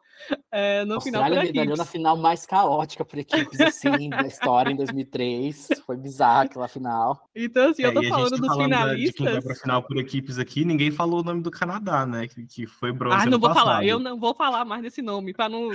[0.50, 4.70] É, no a Austrália final medalhou na final mais caótica por equipes assim da história
[4.70, 5.68] em 2003.
[5.86, 7.28] Foi bizarro aquela final.
[7.34, 9.10] Então, assim, é, eu tô falando tá dos falando finalistas.
[9.10, 12.28] De quem vai pra final por equipes aqui, ninguém falou o nome do Canadá, né?
[12.28, 13.22] Que, que foi bronze.
[13.22, 13.64] Ah, não vou passado.
[13.64, 13.86] falar.
[13.86, 15.70] Eu não vou falar mais desse nome, para não,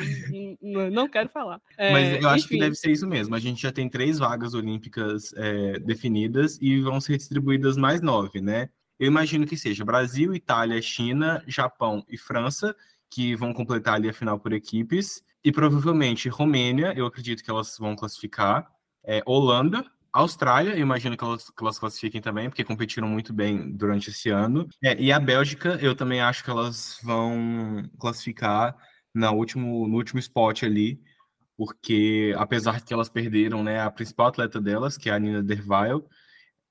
[0.62, 1.08] não.
[1.08, 1.60] Quero falar.
[1.78, 2.56] É, Mas eu acho enfim.
[2.56, 3.34] que deve ser isso mesmo.
[3.34, 5.47] A gente já tem três vagas olímpicas é,
[5.80, 8.70] definidas definidas e vão ser distribuídas mais nove, né?
[9.00, 12.76] Eu imagino que seja Brasil, Itália, China, Japão e França,
[13.10, 17.78] que vão completar ali a final por equipes, e provavelmente Romênia, eu acredito que elas
[17.78, 18.68] vão classificar,
[19.06, 23.72] é, Holanda, Austrália, eu imagino que elas, que elas classifiquem também, porque competiram muito bem
[23.72, 28.76] durante esse ano, é, e a Bélgica, eu também acho que elas vão classificar
[29.14, 31.00] no último, no último spot ali,
[31.58, 35.42] porque apesar de que elas perderam né, a principal atleta delas, que é a Nina
[35.44, 36.08] Derweil,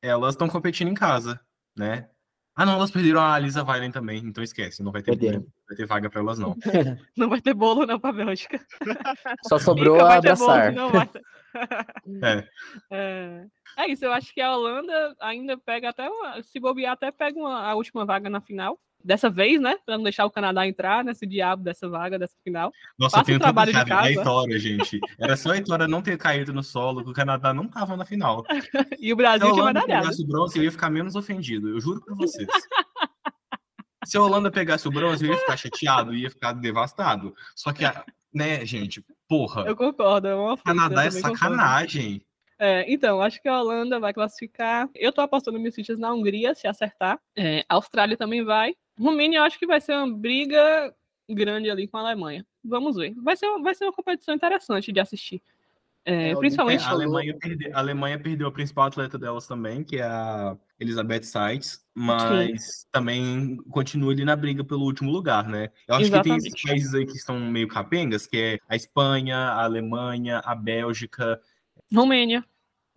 [0.01, 1.41] elas estão competindo em casa,
[1.77, 2.09] né?
[2.55, 5.77] Ah, não, elas perderam a Lisa Weilen também, então esquece, não vai ter, não vai
[5.77, 6.57] ter vaga pra elas, não.
[7.17, 8.59] Não vai ter bolo não pra Bélgica.
[9.47, 10.73] Só sobrou a bolo, abraçar.
[10.91, 11.23] vai ter.
[12.23, 12.49] É.
[12.91, 13.47] É,
[13.79, 17.39] é isso, eu acho que a Holanda ainda pega até uma, se bobear, até pega
[17.39, 18.79] uma- a última vaga na final.
[19.07, 19.77] Dessa vez, né?
[19.87, 22.73] Pra não deixar o Canadá entrar nesse diabo dessa vaga, dessa final.
[22.99, 23.79] Nossa, Faça eu tenho o trabalho de.
[23.79, 24.59] É a casa.
[24.59, 24.99] Gente.
[25.19, 28.05] Era só a Heitora não ter caído no solo, que o Canadá não tava na
[28.05, 28.45] final.
[28.99, 30.03] E o Se a Brasil tinha Holanda medalhado.
[30.07, 32.49] pegasse o bronze, eu ia ficar menos ofendido, eu juro pra vocês.
[34.05, 37.35] Se a Holanda pegasse o bronze, eu ia ficar chateado, ia ficar devastado.
[37.55, 41.39] Só que, a- né, gente, porra, Eu concordo, é uma ofensa, Canadá é também concordo.
[41.39, 42.23] sacanagem.
[42.59, 44.89] É, então, acho que a Holanda vai classificar.
[44.95, 47.19] Eu tô apostando minhas fichas na Hungria, se acertar.
[47.37, 48.75] É, a Austrália também vai.
[48.99, 50.95] Romênia, eu acho que vai ser uma briga
[51.29, 52.47] grande ali com a Alemanha.
[52.65, 53.15] Vamos ver.
[53.23, 55.43] Vai ser, vai ser uma competição interessante de assistir.
[56.05, 56.85] É, É, É, principalmente.
[56.85, 61.25] a, Alemanha perde- a Alemanha perdeu a principal atleta delas também, que é a Elizabeth
[61.25, 65.71] Seitz, mas também continua ali na briga pelo último lugar, né?
[65.89, 66.69] Eu acho que tem esses Exatamente.
[66.69, 71.41] países aí que estão meio capengas, que é a Espanha, a Alemanha, a Bélgica.
[71.93, 72.45] Romênia.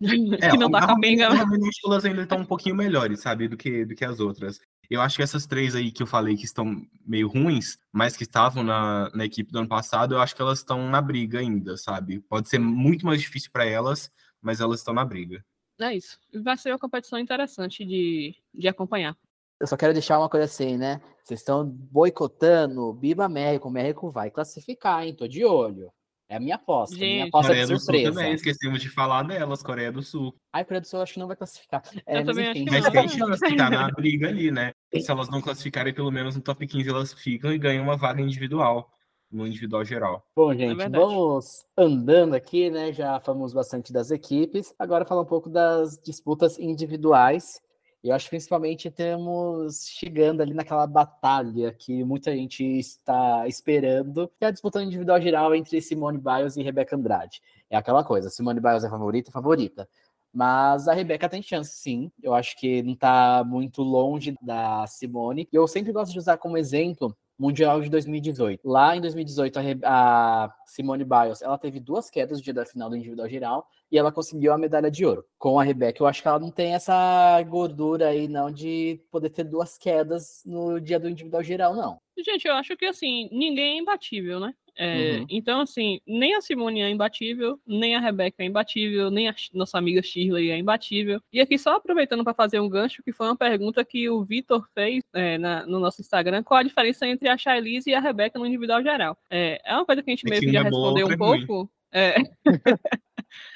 [0.00, 0.94] que não tá capenga.
[0.94, 3.94] Romênia- a Romênia, acho que elas ainda estão um pouquinho melhores, sabe, do que, do
[3.96, 4.60] que as outras.
[4.90, 8.24] Eu acho que essas três aí que eu falei que estão meio ruins, mas que
[8.24, 11.76] estavam na, na equipe do ano passado, eu acho que elas estão na briga ainda,
[11.76, 12.18] sabe?
[12.28, 15.44] Pode ser muito mais difícil para elas, mas elas estão na briga.
[15.80, 16.18] É isso.
[16.42, 19.16] Vai ser uma competição interessante de, de acompanhar.
[19.60, 21.00] Eu só quero deixar uma coisa assim, né?
[21.22, 23.68] Vocês estão boicotando Biba México.
[23.68, 25.14] O México vai classificar, hein?
[25.14, 25.92] Tô de olho.
[26.30, 26.94] É a minha aposta.
[26.96, 27.28] minha Gente.
[27.28, 28.12] aposta Coreia de do Sul surpresa.
[28.12, 30.32] também, esquecemos de falar delas, Coreia do Sul.
[30.52, 31.82] Ai, Coreia do Sul eu acho que não vai classificar.
[32.06, 32.64] É, Eu acho enfim.
[32.66, 34.70] que Mas tem chance de estar na briga ali, né?
[34.96, 38.22] Se elas não classificarem pelo menos no top 15, elas ficam e ganham uma vaga
[38.22, 38.88] individual,
[39.28, 40.24] no individual geral.
[40.36, 42.92] Bom, gente, É vamos andando aqui, né?
[42.92, 44.72] Já falamos bastante das equipes.
[44.78, 47.60] Agora falar um pouco das disputas individuais.
[48.02, 54.48] Eu acho principalmente temos chegando ali naquela batalha que muita gente está esperando, que é
[54.48, 57.42] a disputa individual geral entre Simone Biles e Rebeca Andrade.
[57.68, 59.88] É aquela coisa, Simone Biles é favorita, favorita.
[60.32, 62.10] Mas a Rebeca tem chance, sim.
[62.22, 65.48] Eu acho que não tá muito longe da Simone.
[65.52, 68.60] E eu sempre gosto de usar como exemplo Mundial de 2018.
[68.68, 72.96] Lá em 2018, a, Simone Biles, ela teve duas quedas no dia da final do
[72.98, 75.24] individual geral e ela conseguiu a medalha de ouro.
[75.38, 79.30] Com a Rebeca, eu acho que ela não tem essa gordura aí, não, de poder
[79.30, 81.98] ter duas quedas no dia do individual geral, não.
[82.22, 84.54] Gente, eu acho que assim, ninguém é imbatível, né?
[84.76, 85.26] É, Uhum.
[85.30, 89.78] Então, assim, nem a Simone é imbatível, nem a Rebeca é imbatível, nem a nossa
[89.78, 91.20] amiga Shirley é imbatível.
[91.32, 94.66] E aqui, só aproveitando para fazer um gancho, que foi uma pergunta que o Vitor
[94.74, 98.38] fez é, na- no nosso Instagram: qual a diferença entre a Shailise e a Rebeca
[98.38, 99.16] no individual geral?
[99.30, 101.14] É, é uma coisa que a gente É meio que já é respondeu um é
[101.16, 101.46] ruim.
[101.46, 101.70] pouco.
[101.92, 102.14] É.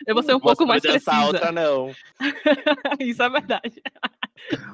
[0.06, 1.26] Eu vou ser um pouco mais precisa.
[1.26, 1.90] outra, não.
[3.00, 3.82] Isso é verdade.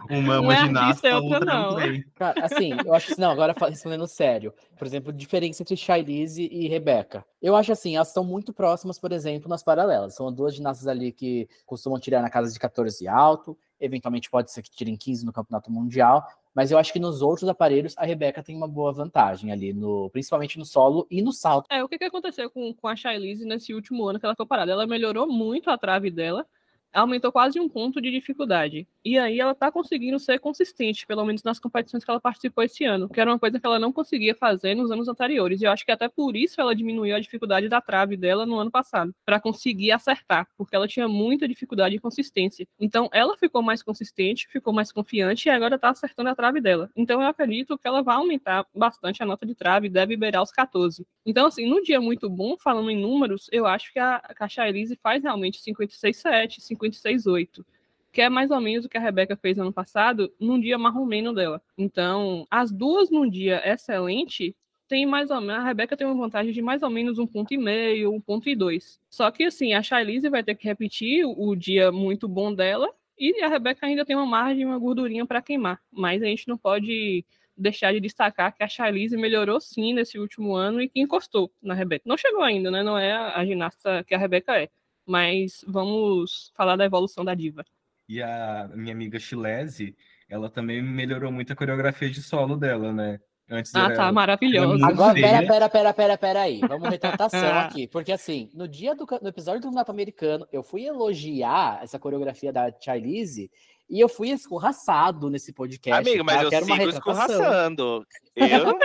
[0.09, 2.03] Uma, Um uma é ginasta, a outra outra não.
[2.14, 4.53] Cara, assim, eu acho que não, agora respondendo sério.
[4.77, 7.25] Por exemplo, diferença entre Shailise e Rebeca.
[7.40, 10.14] Eu acho assim, elas estão muito próximas, por exemplo, nas paralelas.
[10.14, 14.62] São duas ginastas ali que costumam tirar na casa de 14 alto, eventualmente pode ser
[14.62, 18.42] que tirem 15 no campeonato mundial, mas eu acho que nos outros aparelhos a Rebeca
[18.42, 21.66] tem uma boa vantagem ali, no, principalmente no solo e no salto.
[21.70, 24.46] É, o que, que aconteceu com, com a Shailise nesse último ano que ela foi
[24.46, 24.73] parada?
[24.73, 26.46] Ela melhorou muito a trave dela,
[26.92, 28.87] aumentou quase um ponto de dificuldade.
[29.05, 32.85] E aí ela tá conseguindo ser consistente, pelo menos nas competições que ela participou esse
[32.85, 35.61] ano, que era uma coisa que ela não conseguia fazer nos anos anteriores.
[35.61, 38.59] E eu acho que até por isso ela diminuiu a dificuldade da trave dela no
[38.59, 42.66] ano passado, para conseguir acertar, porque ela tinha muita dificuldade de consistência.
[42.79, 46.90] Então ela ficou mais consistente, ficou mais confiante e agora tá acertando a trave dela.
[46.96, 50.53] Então eu acredito que ela vai aumentar bastante a nota de trave deve beirar os
[50.53, 51.07] 14.
[51.24, 54.48] Então, assim, no dia muito bom, falando em números, eu acho que a, que a
[54.48, 57.64] Shailise faz realmente 56,7, 56,8
[58.12, 61.33] que é mais ou menos o que a Rebeca fez ano passado, num dia marromeno
[61.33, 61.62] dela.
[61.79, 64.55] Então, as duas num dia excelente,
[64.88, 67.55] tem mais ou menos, a Rebeca tem uma vantagem de mais ou menos um ponto
[67.55, 69.01] e meio, um ponto e dois.
[69.09, 73.40] Só que assim, a Shailise vai ter que repetir o, dia muito bom dela e
[73.43, 75.81] a Rebeca ainda tem uma margem, uma gordurinha para queimar.
[75.93, 77.25] Mas a gente não pode
[77.57, 81.75] deixar de destacar que a Shailise melhorou sim nesse último ano e que encostou na
[81.75, 82.03] Rebeca.
[82.07, 82.83] Não chegou ainda, né?
[82.83, 84.69] Não é a ginasta que a Rebeca é.
[85.11, 87.64] Mas vamos falar da evolução da diva.
[88.09, 89.96] E a minha amiga Chilese,
[90.29, 93.18] ela também melhorou muito a coreografia de solo dela, né?
[93.51, 94.68] Antes Ah, tá, maravilhosa.
[94.68, 95.27] muito Agora, feia.
[95.27, 96.61] pera, pera, pera, pera, pera aí.
[96.61, 97.88] Vamos retratação aqui.
[97.88, 102.53] Porque assim, no dia do no episódio do Campeonato Americano, eu fui elogiar essa coreografia
[102.53, 103.51] da Charlize
[103.90, 106.09] e eu fui escorraçado nesse podcast.
[106.09, 106.42] Amigo, mas tá?
[106.44, 108.07] eu quero uma sigo escorraçando.
[108.37, 108.79] Eu não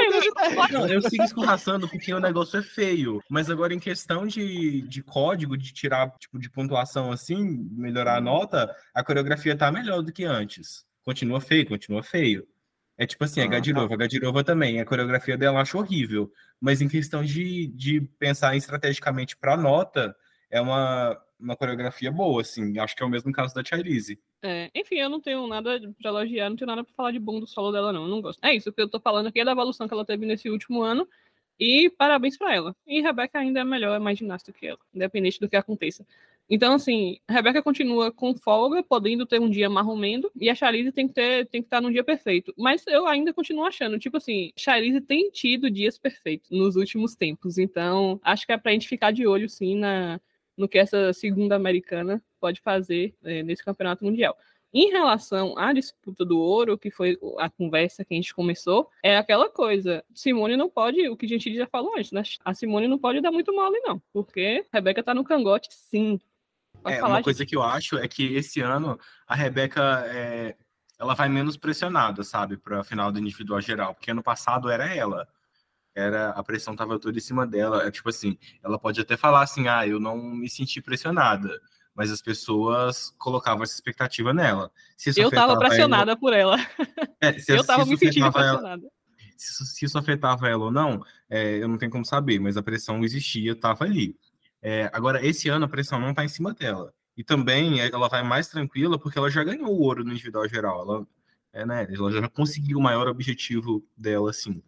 [0.72, 3.22] Não, eu sigo escorraçando porque o negócio é feio.
[3.30, 8.22] Mas agora, em questão de, de código, de tirar tipo de pontuação assim, melhorar a
[8.22, 10.84] nota, a coreografia tá melhor do que antes.
[11.04, 12.46] continua feio, continua feio.
[12.98, 13.94] É tipo assim, a Ah, Gadirova.
[13.94, 16.32] A Gadirova também, a coreografia dela eu acho horrível.
[16.60, 20.16] Mas em questão de, de pensar estrategicamente para nota,
[20.50, 22.78] é uma, uma coreografia boa, assim.
[22.80, 24.20] Acho que é o mesmo caso da Charlize.
[24.42, 27.40] É, enfim, eu não tenho nada pra elogiar, não tenho nada pra falar de bom
[27.40, 28.04] do solo dela, não.
[28.04, 28.44] Eu não gosto.
[28.44, 30.50] É isso, o que eu tô falando aqui é da evolução que ela teve nesse
[30.50, 31.08] último ano.
[31.60, 32.76] E parabéns pra ela.
[32.86, 36.06] E Rebeca ainda é melhor, é mais ginasta que ela, independente do que aconteça.
[36.50, 41.08] Então, assim, Rebeca continua com folga, podendo ter um dia marromendo, e a Charlize tem
[41.08, 42.54] que ter, tem que estar num dia perfeito.
[42.58, 47.58] Mas eu ainda continuo achando, tipo assim, Charlize tem tido dias perfeitos nos últimos tempos.
[47.58, 50.22] Então, acho que é pra gente ficar de olho, sim, na,
[50.58, 54.38] no que essa segunda americana pode fazer eh, nesse campeonato mundial.
[54.74, 59.18] Em relação à disputa do ouro, que foi a conversa que a gente começou, é
[59.18, 60.04] aquela coisa.
[60.14, 62.24] Simone não pode, o que a gente já falou antes, né?
[62.44, 64.02] A Simone não pode dar muito mole, não.
[64.12, 66.20] Porque a Rebeca tá no cangote, sim.
[66.84, 67.50] Pode É, falar, uma coisa gente.
[67.50, 70.56] que eu acho é que esse ano a Rebeca é,
[71.00, 74.94] ela vai menos pressionada, sabe, para a final do individual geral, porque ano passado era
[74.94, 75.26] ela.
[75.96, 77.84] Era a pressão tava toda em cima dela.
[77.88, 81.50] É tipo assim, ela pode até falar assim: "Ah, eu não me senti pressionada",
[81.96, 84.70] mas as pessoas colocavam essa expectativa nela.
[84.98, 86.58] Se isso Eu tava afetava ela- pressionada por ela.
[87.22, 88.92] é, se- Eu se tava isso me sentindo afetava ela- pressionada.
[89.38, 92.58] se isso- se isso afetava ela ou não, é, eu não tenho como saber, mas
[92.58, 94.18] a pressão existia, estava ali.
[94.62, 96.94] É, agora, esse ano a pressão não está em cima dela.
[97.16, 100.46] E também é, ela vai mais tranquila porque ela já ganhou o ouro no individual
[100.50, 100.82] geral.
[100.82, 101.08] Ela,
[101.54, 104.62] é, né, ela já conseguiu o maior objetivo dela, assim.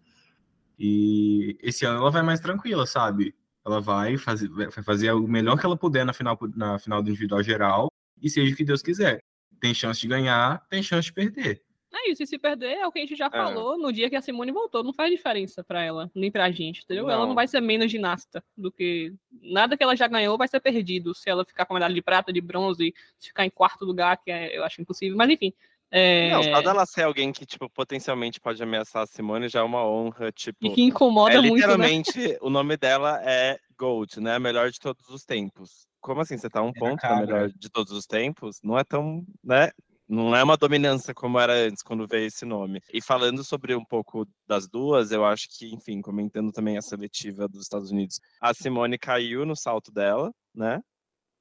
[0.79, 3.33] E esse ano ela vai mais tranquila, sabe?
[3.65, 7.09] Ela vai fazer, vai fazer o melhor que ela puder na final, na final do
[7.09, 9.19] individual geral e seja o que Deus quiser.
[9.59, 11.61] Tem chance de ganhar, tem chance de perder.
[11.93, 14.15] É isso, e se perder é o que a gente já falou no dia que
[14.15, 14.83] a Simone voltou.
[14.83, 17.09] Não faz diferença pra ela, nem pra gente, entendeu?
[17.09, 17.27] Ela Não.
[17.29, 19.13] não vai ser menos ginasta do que.
[19.41, 21.15] Nada que ela já ganhou vai ser perdido.
[21.15, 24.29] Se ela ficar com medalha de prata, de bronze, se ficar em quarto lugar, que
[24.29, 25.17] é- eu acho impossível.
[25.17, 25.51] Mas enfim.
[25.91, 29.63] É, Não, só dela ser alguém que, tipo, potencialmente pode ameaçar a Simone já é
[29.63, 30.57] uma honra, tipo.
[30.61, 31.55] E que incomoda é, muito, né?
[31.55, 34.35] literalmente, o nome dela é Gold, né?
[34.35, 35.87] A melhor de todos os tempos.
[36.01, 36.37] Como assim?
[36.37, 37.25] Você tá um ponto na cara.
[37.25, 38.59] melhor de todos os tempos?
[38.63, 39.71] Não é tão, né?
[40.09, 42.81] Não é uma dominância como era antes, quando veio esse nome.
[42.93, 47.47] E falando sobre um pouco das duas, eu acho que, enfim, comentando também a seletiva
[47.47, 50.81] dos Estados Unidos, a Simone caiu no salto dela, né?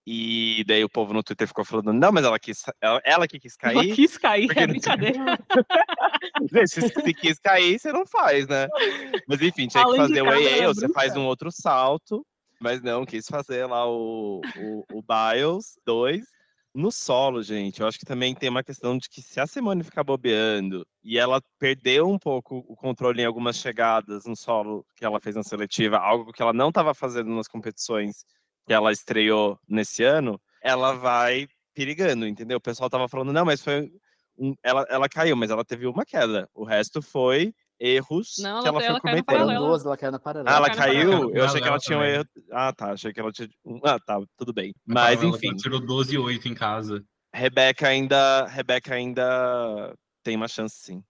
[0.09, 3.41] E daí o povo no Twitter ficou falando, não, mas ela quis, ela, ela que
[3.41, 3.95] quis Ela cair.
[3.95, 5.19] quis cair, Porque é brincadeira.
[6.69, 8.69] Se, se quis cair, você não faz, né?
[9.27, 12.25] Mas enfim, tinha que Além de fazer o AA, ela você faz um outro salto,
[12.61, 16.25] mas não, quis fazer lá o, o, o Biles 2
[16.77, 17.81] no solo, gente.
[17.81, 21.19] Eu acho que também tem uma questão de que se a Simone ficar bobeando e
[21.19, 25.43] ela perdeu um pouco o controle em algumas chegadas no solo que ela fez na
[25.43, 28.25] seletiva, algo que ela não estava fazendo nas competições
[28.67, 32.59] que ela estreou nesse ano, ela vai perigando, entendeu?
[32.59, 33.91] O pessoal tava falando, não, mas foi
[34.39, 36.49] um, ela, ela caiu, mas ela teve uma queda.
[36.55, 39.25] O resto foi erros Não, que ela- ela foi ela cometendo.
[39.25, 39.67] Paralela.
[39.69, 40.51] duas, ela caiu na paralela.
[40.51, 41.35] Ah, ela caiu no caiu?
[41.37, 42.25] Eu achei que ela tinha um erro.
[42.51, 42.93] Ah, tá.
[42.93, 43.49] Achei que ela tinha.
[43.85, 44.19] Ah, tá.
[44.37, 44.75] Tudo bem.
[44.87, 45.55] Mas, Ela enfim.
[45.57, 47.05] tirou 12 e 8 em casa.
[47.35, 48.47] Rebeca ainda.
[48.47, 51.03] Rebeca ainda tem uma chance, sim.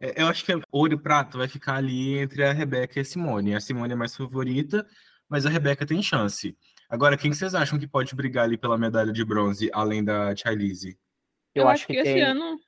[0.00, 3.04] É, Eu acho que ouro e prata vai ficar ali entre a Rebeca e a
[3.04, 3.54] Simone.
[3.54, 4.84] A Simone é mais favorita,
[5.28, 6.56] mas a Rebeca tem chance.
[6.92, 10.36] Agora, quem que vocês acham que pode brigar ali pela medalha de bronze, além da
[10.36, 10.98] Charlize?
[11.54, 12.60] Eu, acho que, esse tem- ano.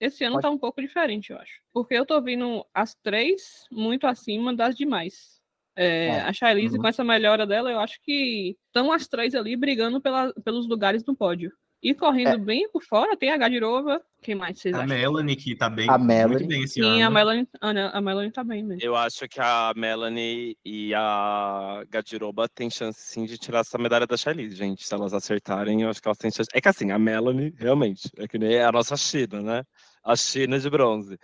[0.00, 1.60] Esse ano Pode- tá um pouco diferente, eu acho.
[1.72, 5.40] Porque eu tô vendo as três muito acima das demais.
[5.76, 6.20] É, É.
[6.22, 6.82] A Charlize, Uhum.
[6.82, 11.04] com essa melhora dela, eu acho que estão as três ali brigando pela, pelos lugares
[11.04, 11.52] no pódio.
[11.82, 12.38] E correndo É.
[12.38, 14.00] bem por fora, tem a Gadirova.
[14.22, 14.96] Quem mais vocês A acham?
[14.96, 16.46] Melanie, que tá bem, A muito Melanie.
[16.46, 17.06] bem esse Sim, ano.
[17.06, 18.80] a Melanie, ah, não, a Melanie tá bem mesmo.
[18.80, 24.06] Eu acho que a Melanie e a Gadiroba têm chance, sim, de tirar essa medalha
[24.06, 24.86] da Charlize, gente.
[24.86, 26.48] Se elas acertarem, eu acho que elas têm chance.
[26.54, 29.62] É que assim, a Melanie, realmente, é que nem a nossa China, né?
[30.04, 31.18] A China de bronze.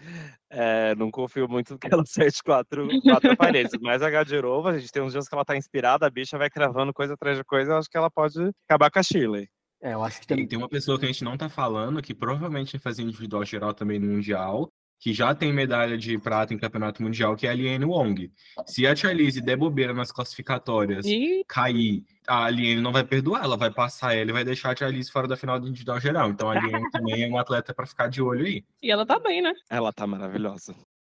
[0.50, 3.30] É, não confio muito que ela acerte quatro, quatro
[3.66, 3.72] aparelhos.
[3.80, 6.50] Mas a Gadirova, a gente tem uns dias que ela tá inspirada, a bicha vai
[6.50, 9.48] cravando coisa atrás de coisa, eu acho que ela pode acabar com a Shirley.
[9.80, 10.48] É, eu acho que Tem, tem.
[10.48, 13.72] tem uma pessoa que a gente não tá falando, que provavelmente vai fazer individual geral
[13.72, 14.68] também no Mundial,
[15.00, 18.32] que já tem medalha de prata em campeonato mundial, que é a Liane Wong.
[18.66, 23.56] Se a Charlize der bobeira nas classificatórias, E cair, a Liane não vai perdoar, ela
[23.56, 26.30] vai passar ela e vai deixar a Charlize fora da final do individual geral.
[26.30, 28.64] Então a Liane também é uma atleta para ficar de olho aí.
[28.82, 29.52] E ela tá bem, né?
[29.70, 30.74] Ela tá maravilhosa.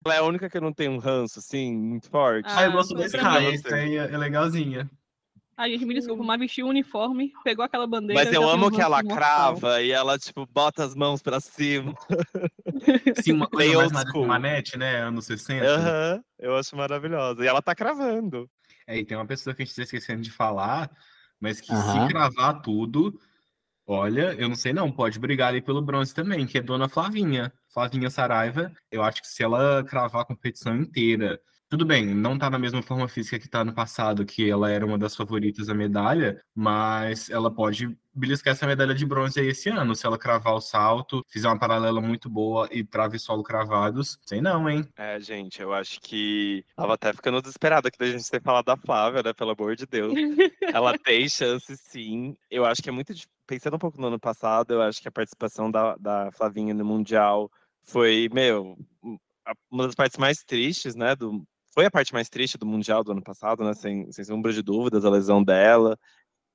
[0.05, 2.47] Ela é a única que não tem um ranço, assim, muito forte.
[2.49, 4.91] Ah, Ah, eu gosto desse pra cara, é é legalzinha.
[5.59, 8.23] A gente me desculpa, mas vestiu o uniforme, pegou aquela bandeira.
[8.23, 9.17] Mas eu amo que ela mortal.
[9.17, 11.95] crava e ela, tipo, bota as mãos pra cima.
[13.21, 14.13] Sim, uma coisa mais.
[14.15, 14.99] Manete, né?
[14.99, 15.67] Anos 60.
[15.67, 17.45] Aham, eu acho maravilhosa.
[17.45, 18.49] E ela tá cravando.
[18.87, 20.89] É, e tem uma pessoa que a gente está esquecendo de falar,
[21.41, 22.07] mas que Aham.
[22.07, 23.19] se cravar tudo,
[23.91, 27.51] Olha, eu não sei não, pode brigar ali pelo bronze também, que é Dona Flavinha.
[27.69, 32.49] Flavinha Saraiva, eu acho que se ela cravar a competição inteira tudo bem, não está
[32.49, 35.75] na mesma forma física que está no passado, que ela era uma das favoritas à
[35.75, 40.55] medalha, mas ela pode beliscar essa medalha de bronze aí esse ano, se ela cravar
[40.55, 44.19] o salto, fizer uma paralela muito boa e trave solo cravados.
[44.25, 44.89] Sei não, hein?
[44.97, 48.77] É, gente, eu acho que tava até ficando desesperada aqui da gente ter falado da
[48.77, 49.33] Flávia, né?
[49.35, 50.13] Pelo amor de Deus.
[50.75, 52.35] ela tem chance, sim.
[52.51, 53.13] Eu acho que é muito.
[53.47, 56.85] Pensando um pouco no ano passado, eu acho que a participação da, da Flavinha no
[56.85, 57.51] Mundial
[57.83, 58.77] foi, meu,
[59.71, 61.43] uma das partes mais tristes, né, do,
[61.79, 63.73] foi a parte mais triste do Mundial do ano passado, né?
[63.73, 65.97] Sem, sem sombra de dúvidas, a lesão dela.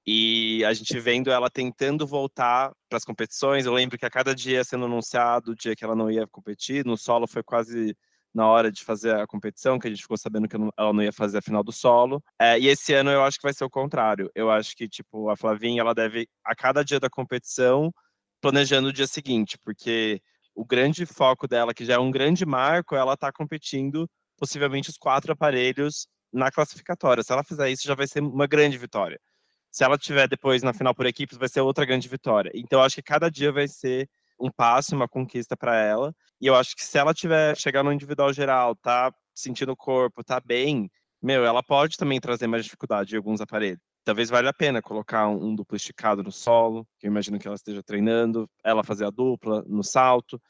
[0.06, 3.66] E a gente vendo ela tentando voltar para as competições.
[3.66, 6.86] Eu lembro que a cada dia sendo anunciado o dia que ela não ia competir,
[6.86, 7.96] no solo foi quase
[8.34, 11.14] na hora de fazer a competição, que a gente ficou sabendo que ela não ia
[11.14, 12.22] fazer a final do solo.
[12.38, 14.30] É, e esse ano eu acho que vai ser o contrário.
[14.36, 17.94] Eu acho que, tipo, a Flavinha, ela deve, a cada dia da competição,
[18.42, 20.22] planejando o dia seguinte, porque
[20.54, 24.06] o grande foco dela, que já é um grande marco, ela tá competindo
[24.38, 27.24] possivelmente os quatro aparelhos na classificatória.
[27.24, 29.20] Se ela fizer isso, já vai ser uma grande vitória.
[29.72, 32.52] Se ela tiver depois na final por equipes, vai ser outra grande vitória.
[32.54, 34.10] Então, acho que cada dia vai ser
[34.40, 36.14] um passo, uma conquista para ela.
[36.40, 40.24] E eu acho que se ela tiver chegar no individual geral, tá sentindo o corpo,
[40.24, 40.90] tá bem,
[41.22, 43.80] meu, ela pode também trazer mais dificuldade em alguns aparelhos.
[44.04, 47.48] Talvez valha a pena colocar um, um duplo esticado no solo, que eu imagino que
[47.48, 50.42] ela esteja treinando, ela fazer a dupla no salto.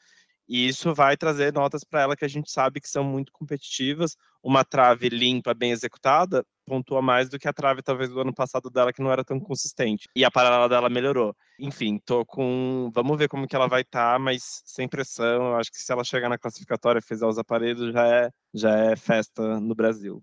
[0.48, 4.16] E isso vai trazer notas para ela que a gente sabe que são muito competitivas.
[4.42, 8.68] Uma trave limpa, bem executada, pontua mais do que a trave, talvez, do ano passado
[8.68, 10.06] dela, que não era tão consistente.
[10.14, 11.34] E a paralela dela melhorou.
[11.58, 12.90] Enfim, tô com.
[12.94, 15.46] Vamos ver como que ela vai estar, tá, mas sem pressão.
[15.46, 18.76] Eu acho que se ela chegar na classificatória e fizer os aparelhos, já é, já
[18.76, 20.20] é festa no Brasil.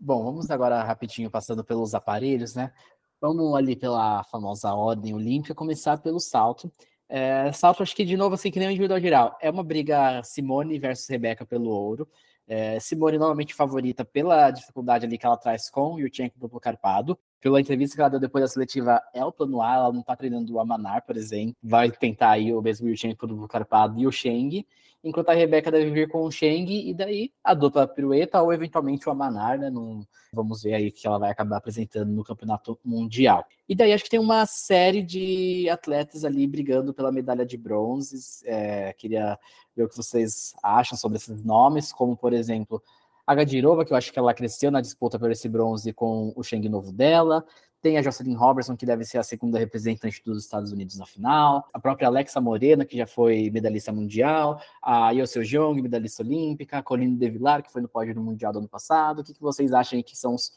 [0.00, 2.72] Bom, vamos agora rapidinho passando pelos aparelhos, né?
[3.20, 6.70] Vamos ali pela famosa ordem olímpica, começar pelo salto.
[7.16, 9.38] É, salto, acho que de novo, assim, que nem o individual geral.
[9.40, 12.08] É uma briga Simone versus Rebeca pelo ouro.
[12.44, 17.16] É, Simone normalmente favorita pela dificuldade ali que ela traz com o Yurchenko duplo carpado.
[17.40, 20.16] Pela entrevista que ela deu depois da seletiva, é o plano A, ela não tá
[20.16, 21.54] treinando o Amanar, por exemplo.
[21.62, 24.66] Vai tentar aí o mesmo Yurchenko duplo carpado e o Sheng
[25.04, 29.08] enquanto a Rebeca deve vir com o Sheng, e daí a dupla pirueta ou eventualmente
[29.08, 29.68] o Amanar, né?
[29.68, 30.02] Num,
[30.32, 33.44] vamos ver aí que ela vai acabar apresentando no campeonato mundial.
[33.68, 38.16] E daí acho que tem uma série de atletas ali brigando pela medalha de bronze.
[38.46, 39.38] É, queria
[39.76, 42.82] ver o que vocês acham sobre esses nomes, como por exemplo
[43.26, 46.42] a Gadirova, que eu acho que ela cresceu na disputa por esse bronze com o
[46.42, 47.44] Sheng novo dela.
[47.84, 51.68] Tem a Jocelyn Robertson, que deve ser a segunda representante dos Estados Unidos na final.
[51.70, 54.58] A própria Alexa Morena, que já foi medalhista mundial.
[54.82, 56.78] A Yoseo Jong, medalhista olímpica.
[56.78, 59.18] A Colline De Villar, que foi no pódio do Mundial do ano passado.
[59.18, 60.52] O que, que vocês acham aí que são os,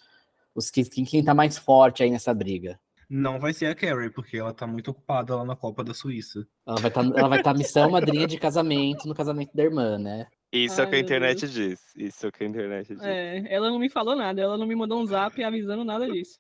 [0.55, 2.79] os que quem está mais forte aí nessa briga?
[3.09, 6.47] Não vai ser a Carrie, porque ela tá muito ocupada lá na Copa da Suíça.
[6.65, 10.27] Ela vai tá, estar tá missão madrinha de casamento no casamento da irmã, né?
[10.65, 11.79] Isso Ai, é o que a internet diz.
[11.95, 13.03] Isso é o que a internet diz.
[13.03, 16.37] É, ela não me falou nada, ela não me mandou um zap avisando nada disso.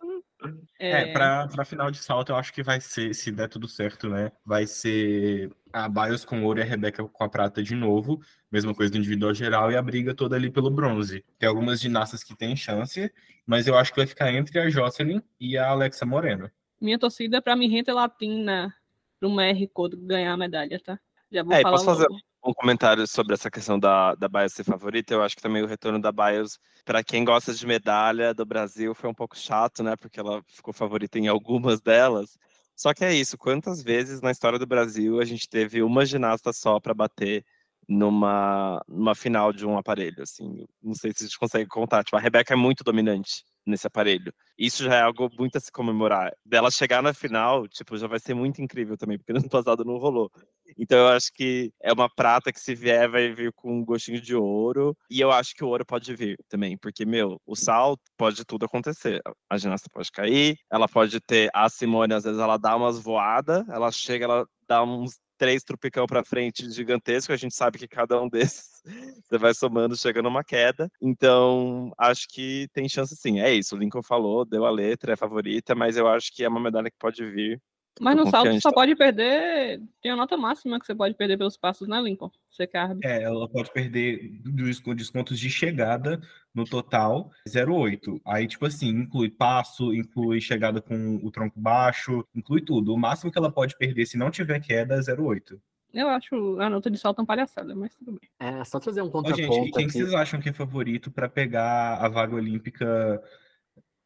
[0.79, 3.67] É, é pra, pra final de salto, eu acho que vai ser, se der tudo
[3.67, 4.31] certo, né?
[4.45, 8.21] Vai ser a Bios com ouro e a Rebeca com a prata de novo.
[8.51, 11.23] Mesma coisa do individual geral e a briga toda ali pelo bronze.
[11.37, 13.11] Tem algumas ginastas que têm chance,
[13.45, 16.49] mas eu acho que vai ficar entre a Jocelyn e a Alexa Moreno.
[16.79, 18.73] Minha torcida é pra Mirrente Latina,
[19.19, 20.99] pro México ganhar a medalha, tá?
[21.31, 22.07] Já vou é, falar posso fazer,
[22.47, 25.13] um comentário sobre essa questão da, da Bios ser favorita.
[25.13, 28.95] Eu acho que também o retorno da Bios, para quem gosta de medalha do Brasil,
[28.95, 29.95] foi um pouco chato, né?
[29.97, 32.37] Porque ela ficou favorita em algumas delas.
[32.75, 36.53] Só que é isso, quantas vezes na história do Brasil a gente teve uma ginasta
[36.53, 37.43] só para bater
[37.87, 42.17] numa, numa final de um aparelho, assim, não sei se a gente consegue contar, tipo,
[42.17, 44.33] a Rebeca é muito dominante, nesse aparelho.
[44.57, 46.31] Isso já é algo muito a se comemorar.
[46.45, 49.97] Dela chegar na final, tipo, já vai ser muito incrível também, porque no passado não
[49.97, 50.29] rolou.
[50.77, 54.21] Então eu acho que é uma prata que se vier vai vir com um gostinho
[54.21, 58.01] de ouro, e eu acho que o ouro pode vir também, porque meu, o salto
[58.17, 59.21] pode tudo acontecer.
[59.49, 63.67] A ginasta pode cair, ela pode ter a Simone às vezes ela dá umas voadas,
[63.69, 68.19] ela chega, ela dá uns três trupicão para frente gigantesco, a gente sabe que cada
[68.21, 68.81] um desses
[69.27, 70.89] você vai somando, chega numa queda.
[71.01, 73.39] Então, acho que tem chance sim.
[73.39, 76.49] É isso, o Lincoln falou, deu a letra, é favorita, mas eu acho que é
[76.49, 77.61] uma medalha que pode vir
[77.99, 79.81] mas no salto só pode perder.
[80.01, 82.31] Tem a nota máxima que você pode perder pelos passos, né, Lincoln?
[82.49, 83.01] Você carbe.
[83.03, 86.21] É, ela pode perder dos descontos de chegada
[86.53, 88.19] no total 0,8.
[88.25, 92.93] Aí, tipo assim, inclui passo, inclui chegada com o tronco baixo, inclui tudo.
[92.93, 95.59] O máximo que ela pode perder se não tiver queda é 0,8.
[95.93, 98.29] Eu acho a nota de salto uma palhaçada, mas tudo bem.
[98.39, 99.53] É, só trazer um contraponto.
[99.53, 103.21] Gente, quem vocês acham que é favorito para pegar a vaga olímpica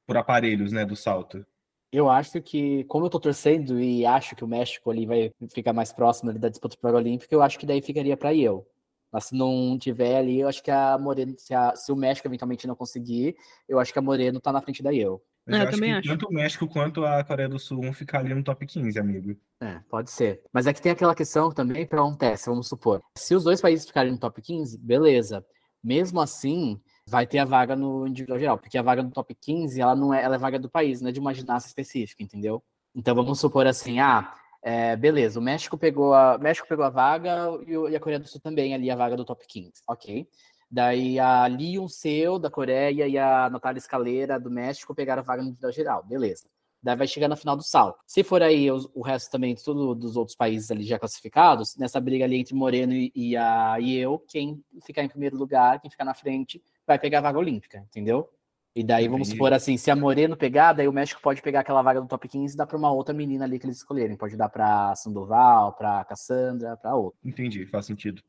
[0.06, 1.46] por aparelhos, né, do salto?
[1.92, 5.74] Eu acho que, como eu tô torcendo e acho que o México ali vai ficar
[5.74, 8.66] mais próximo ali da disputa para Olímpica, eu acho que daí ficaria para eu.
[9.12, 12.28] Mas se não tiver ali, eu acho que a Moreno, se, a, se o México
[12.28, 13.36] eventualmente não conseguir,
[13.68, 15.22] eu acho que a Moreno tá na frente da eu.
[15.46, 16.08] Mas É, eu eu acho também que acho.
[16.10, 19.36] tanto o México quanto a Coreia do Sul vão ficar ali no top 15, amigo.
[19.60, 20.42] É, pode ser.
[20.52, 23.02] Mas é que tem aquela questão também para um teste, vamos supor.
[23.18, 25.46] Se os dois países ficarem no top 15, beleza.
[25.84, 29.82] Mesmo assim, vai ter a vaga no individual geral, porque a vaga no top 15,
[29.82, 32.64] ela não é, ela é vaga do país, não é de uma ginasta específica, entendeu?
[32.95, 37.49] Então vamos supor assim, ah, é, beleza, o México pegou a, México pegou a vaga
[37.66, 40.28] e, a Coreia do Sul também ali a vaga do top 15, ok.
[40.70, 45.41] Daí a Lion Seu da Coreia e a Natália Escaleira do México pegaram a vaga
[45.41, 46.47] no individual geral, beleza.
[46.82, 47.99] Daí vai chegar na final do salto.
[48.08, 52.26] Se for aí o resto também, tudo dos outros países ali já classificados, nessa briga
[52.26, 56.06] ali entre Moreno e, e a e eu, quem ficar em primeiro lugar, quem ficar
[56.06, 56.62] na frente,
[56.92, 58.30] vai pegar a vaga olímpica, entendeu?
[58.74, 59.38] E daí, vamos Entendi.
[59.38, 62.28] supor assim, se a Moreno pegar, daí o México pode pegar aquela vaga do top
[62.28, 64.16] 15 e dar para uma outra menina ali que eles escolherem.
[64.16, 67.20] Pode dar para Sandoval, para Cassandra, para outra.
[67.24, 68.22] Entendi, faz sentido.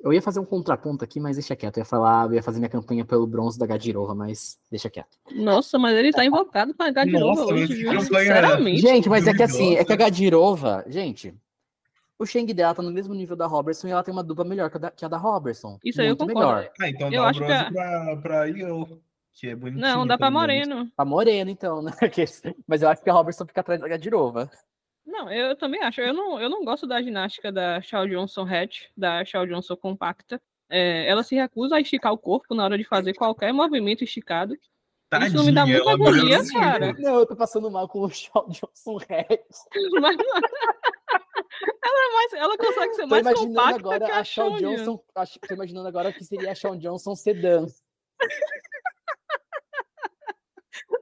[0.00, 1.76] Eu ia fazer um contraponto aqui, mas deixa quieto.
[1.76, 5.18] Eu ia falar, eu ia fazer minha campanha pelo bronze da Gadirova, mas deixa quieto.
[5.34, 8.00] Nossa, mas ele tá invocado pra novo Nossa, hoje, viu?
[8.00, 8.80] Sinceramente.
[8.80, 9.96] Gente, mas é que assim, é que a.
[9.96, 11.34] Gadirova, gente,
[12.18, 14.70] o Sheng dela tá no mesmo nível da Robertson e ela tem uma dupla melhor
[14.70, 15.78] que a da, que a da Robertson.
[15.84, 16.38] Isso aí eu concordo.
[16.40, 16.70] melhor.
[16.80, 19.02] Ah, então Eu dá acho que bronze a- pra, pra Io,
[19.32, 19.82] que é bonitinho.
[19.86, 20.68] Não, dá pra pelo menos.
[20.68, 20.90] Moreno.
[20.96, 21.92] Pra Moreno, então, né?
[22.68, 24.50] Mas eu acho que a Robertson fica atrás da Gadirova.
[25.06, 26.00] Não, eu também acho.
[26.00, 30.40] Eu não, eu não gosto da ginástica da Shaw Johnson Hatch, da Shaw Johnson compacta.
[30.70, 34.56] É, ela se recusa a esticar o corpo na hora de fazer qualquer movimento esticado.
[35.22, 36.52] Isso não me dá Tadinha, muita melhorou agonia, muito.
[36.52, 36.92] cara.
[36.98, 39.66] Não, eu tô passando mal com o Shawn Johnson Rex.
[40.00, 40.16] Mas
[41.82, 44.56] ela, é mais, ela consegue ser Tô mais imaginando compacta agora que a a Shawn
[44.56, 45.04] Johnson.
[45.14, 47.66] Acho, tô imaginando agora que seria a Shawn Johnson sedã.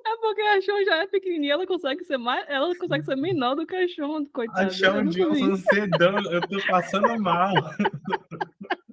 [0.05, 3.55] É porque a Shawn já é pequenininha, ela consegue ser mais, ela consegue ser menor
[3.55, 4.67] do que a Shawn, coitada.
[4.67, 5.65] A Shawn Johnson isso.
[5.73, 7.55] sedã, eu tô passando mal.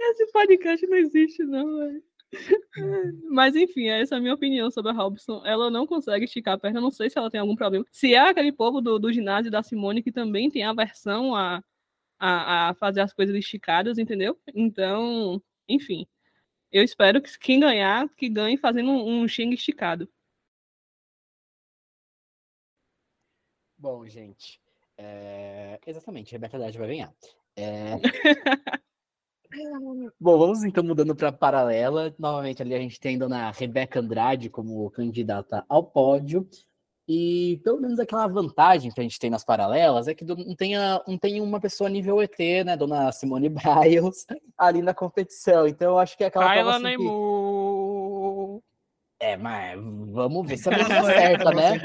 [0.00, 2.02] Esse podcast não existe, não, velho.
[3.30, 5.42] Mas enfim, essa é a minha opinião sobre a Robson.
[5.44, 7.84] Ela não consegue esticar a perna, não sei se ela tem algum problema.
[7.90, 11.62] Se é aquele povo do, do ginásio da Simone que também tem aversão a,
[12.18, 14.38] a, a fazer as coisas esticadas, entendeu?
[14.54, 16.06] Então, enfim.
[16.70, 20.08] Eu espero que quem ganhar, que ganhe fazendo um, um xing esticado.
[23.78, 24.60] Bom, gente.
[24.98, 27.14] é, Exatamente, Rebeca Haddad vai ganhar.
[27.56, 27.92] É,
[30.20, 32.14] Bom, vamos então mudando para paralela.
[32.18, 36.46] Novamente, ali a gente tem a dona Rebeca Andrade como candidata ao pódio.
[37.10, 40.76] E pelo menos aquela vantagem que a gente tem nas paralelas é que não tem,
[40.76, 42.76] a- não tem uma pessoa nível ET, né?
[42.76, 44.26] Dona Simone Biles,
[44.58, 45.66] ali na competição.
[45.66, 48.60] Então eu acho que é aquela Kyla assim que- Neymar.
[49.20, 49.80] É, mas
[50.12, 50.98] vamos ver se a pessoa
[51.42, 51.80] acerta, né?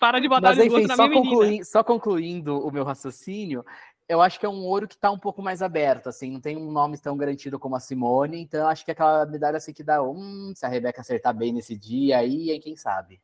[0.00, 3.64] Para de botar Mas enfim, na só, conclui- só concluindo o meu raciocínio,
[4.08, 6.56] eu acho que é um ouro que está um pouco mais aberto, assim, não tem
[6.56, 9.72] um nome tão garantido como a Simone, então eu acho que é aquela medalha assim
[9.72, 13.20] que dá, hum, se a Rebeca acertar bem nesse dia aí, aí quem sabe.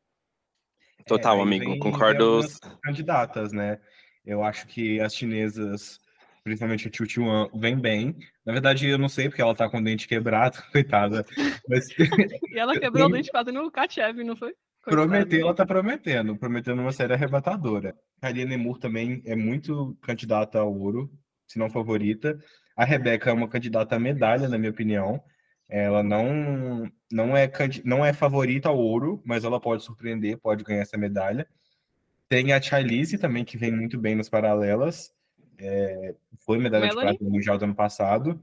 [1.07, 2.41] Total, É, amigo, vem- concordo.
[2.83, 3.81] candidatas, né?
[4.25, 6.01] Eu acho que as chinesas,
[6.45, 8.17] principalmente a Chu Chuan, vem bem.
[8.45, 11.25] Na verdade, eu não sei porque ela tá com o dente quebrado, coitada.
[11.69, 11.87] Mas
[12.53, 14.55] E ela quebrou o dente fazendo o Kachev, não foi?
[14.85, 17.95] Prometer, ela tá prometendo, prometendo uma série arrebatadora.
[18.21, 21.11] A Lia Nemur também é muito candidata ao ouro,
[21.47, 22.39] se não favorita.
[22.77, 25.23] A Rebeca é uma candidata à medalha, na minha opinião.
[25.69, 27.51] Ela não, não, é,
[27.85, 31.47] não é favorita ao ouro, mas ela pode surpreender, pode ganhar essa medalha.
[32.29, 35.15] Tem a Charlize também, que vem muito bem nas paralelas.
[35.59, 36.15] É,
[36.45, 37.17] foi medalha de Melanie?
[37.17, 38.43] prata no Mundial do ano passado.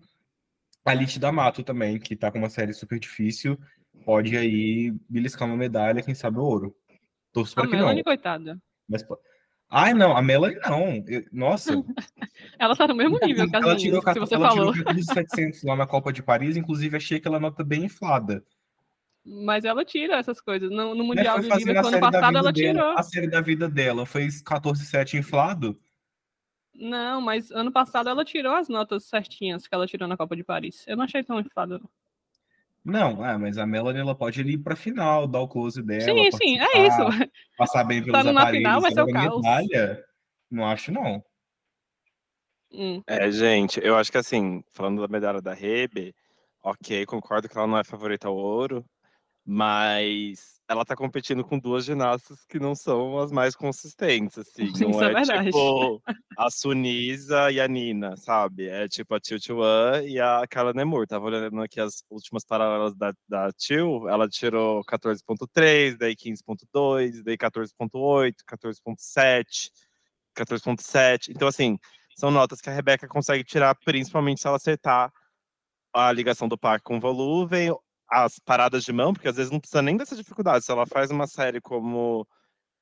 [0.86, 3.60] A Lite D'Amato também, que tá com uma série super difícil,
[4.10, 6.76] pode aí beliscar uma medalha, quem sabe o ouro.
[7.32, 7.82] Torço A para que não.
[7.84, 8.60] Melanie, coitada.
[8.88, 9.06] Mas,
[9.70, 11.04] Ai, não, a Melanie não.
[11.08, 11.72] Eu- Nossa,
[12.58, 14.74] Ela tá no mesmo nível que as ela tirou, que você ela falou.
[14.74, 18.44] tirou 14.700 lá na Copa de Paris, inclusive achei aquela nota bem inflada.
[19.24, 20.72] Mas ela tira essas coisas.
[20.72, 22.98] No, no Mundial de a ano passado, ela dela, tirou.
[22.98, 25.78] A série da vida dela fez 14,7 inflado.
[26.74, 30.44] Não, mas ano passado ela tirou as notas certinhas que ela tirou na Copa de
[30.44, 30.84] Paris.
[30.88, 31.78] Eu não achei tão inflado.
[31.78, 31.90] não.
[32.90, 36.02] Não, ah, mas a Melanie ela pode ir pra final, dar o close dela.
[36.02, 37.30] Sim, sim, é isso.
[37.58, 38.68] Passar bem pelos Estando na aparelhos.
[38.68, 39.36] final vai ser o caos.
[39.42, 40.04] medalha,
[40.50, 41.24] não acho, não.
[42.72, 43.02] Hum.
[43.08, 46.14] É, gente, eu acho que assim, falando da medalha da Rebe,
[46.64, 48.86] ok, concordo que ela não é favorita ao ouro,
[49.52, 54.66] Mas ela tá competindo com duas ginastas que não são as mais consistentes, assim.
[54.86, 55.46] Não Isso é é, verdade.
[55.46, 56.02] tipo
[56.38, 58.68] a Sunisa e a Nina, sabe?
[58.68, 61.08] É tipo a Tio Chuan e a Carla Nemur.
[61.08, 67.36] Tava olhando aqui as últimas paralelas da, da Tio, ela tirou 14.3, daí 15.2, daí
[67.36, 69.72] 14.8, 14.7,
[70.38, 71.30] 14.7.
[71.30, 71.80] Então, assim,
[72.16, 75.12] são notas que a Rebeca consegue tirar, principalmente se ela acertar
[75.92, 79.60] a ligação do par com o volúvel, as paradas de mão, porque às vezes não
[79.60, 80.66] precisa nem dessa dificuldade.
[80.66, 82.28] Se ela faz uma série como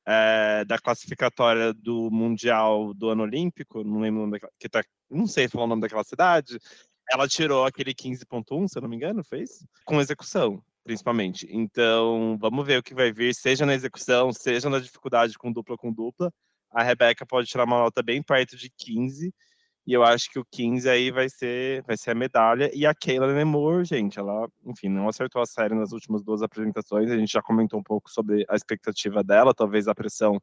[0.08, 4.84] é, da classificatória do Mundial do ano Olímpico, não lembro o nome daquela, que tá,
[5.10, 6.58] não sei falar o nome daquela cidade,
[7.12, 9.66] ela tirou aquele 15.1, se eu não me engano, fez?
[9.86, 11.48] Com execução, principalmente.
[11.50, 15.78] Então, vamos ver o que vai vir, seja na execução, seja na dificuldade com dupla
[15.78, 16.32] com dupla.
[16.72, 19.34] A Rebeca pode tirar uma nota bem perto de 15,
[19.88, 22.70] e eu acho que o 15 aí vai ser, vai ser a medalha.
[22.74, 27.10] E a Keila Nemor, gente, ela, enfim, não acertou a série nas últimas duas apresentações.
[27.10, 29.54] A gente já comentou um pouco sobre a expectativa dela.
[29.54, 30.42] Talvez a pressão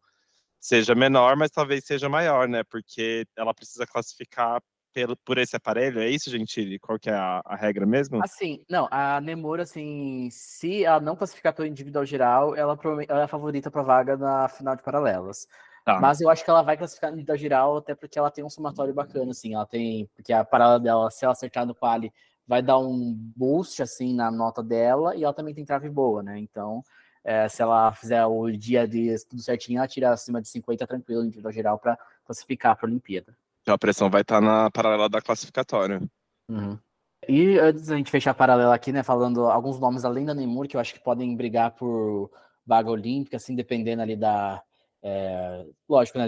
[0.59, 2.63] seja menor, mas talvez seja maior, né?
[2.65, 4.63] Porque ela precisa classificar
[4.95, 6.01] pelo, por esse aparelho.
[6.01, 6.79] É isso, Gentili?
[6.79, 8.25] Qual que é a, a regra mesmo?
[8.25, 13.25] Assim, não, a Nemor, assim, se ela não classificar pelo individual geral, ela, ela é
[13.25, 15.47] a favorita para vaga na final de paralelas.
[15.85, 16.01] Tá.
[16.01, 18.51] Mas eu acho que ela vai classificar no individual geral, até porque ela tem um
[18.51, 19.55] somatório bacana, assim.
[19.55, 20.09] Ela tem.
[20.15, 22.13] Porque a paralela dela, se ela acertar no quali,
[22.47, 26.39] vai dar um boost, assim, na nota dela, e ela também tem trave boa, né?
[26.39, 26.83] Então,
[27.25, 31.23] é, se ela fizer o dia de tudo certinho, ela tira acima de 50 tranquilo
[31.23, 33.37] no individual geral para classificar para a Olimpíada.
[33.63, 36.03] Então a pressão vai estar na paralela da classificatória.
[36.51, 36.79] Uhum.
[37.27, 40.69] E antes da gente fechar a paralela aqui, né, falando alguns nomes além da Neymar,
[40.69, 42.31] que eu acho que podem brigar por
[42.67, 44.63] vaga olímpica, assim, dependendo ali da.
[45.05, 46.27] É, lógico, né,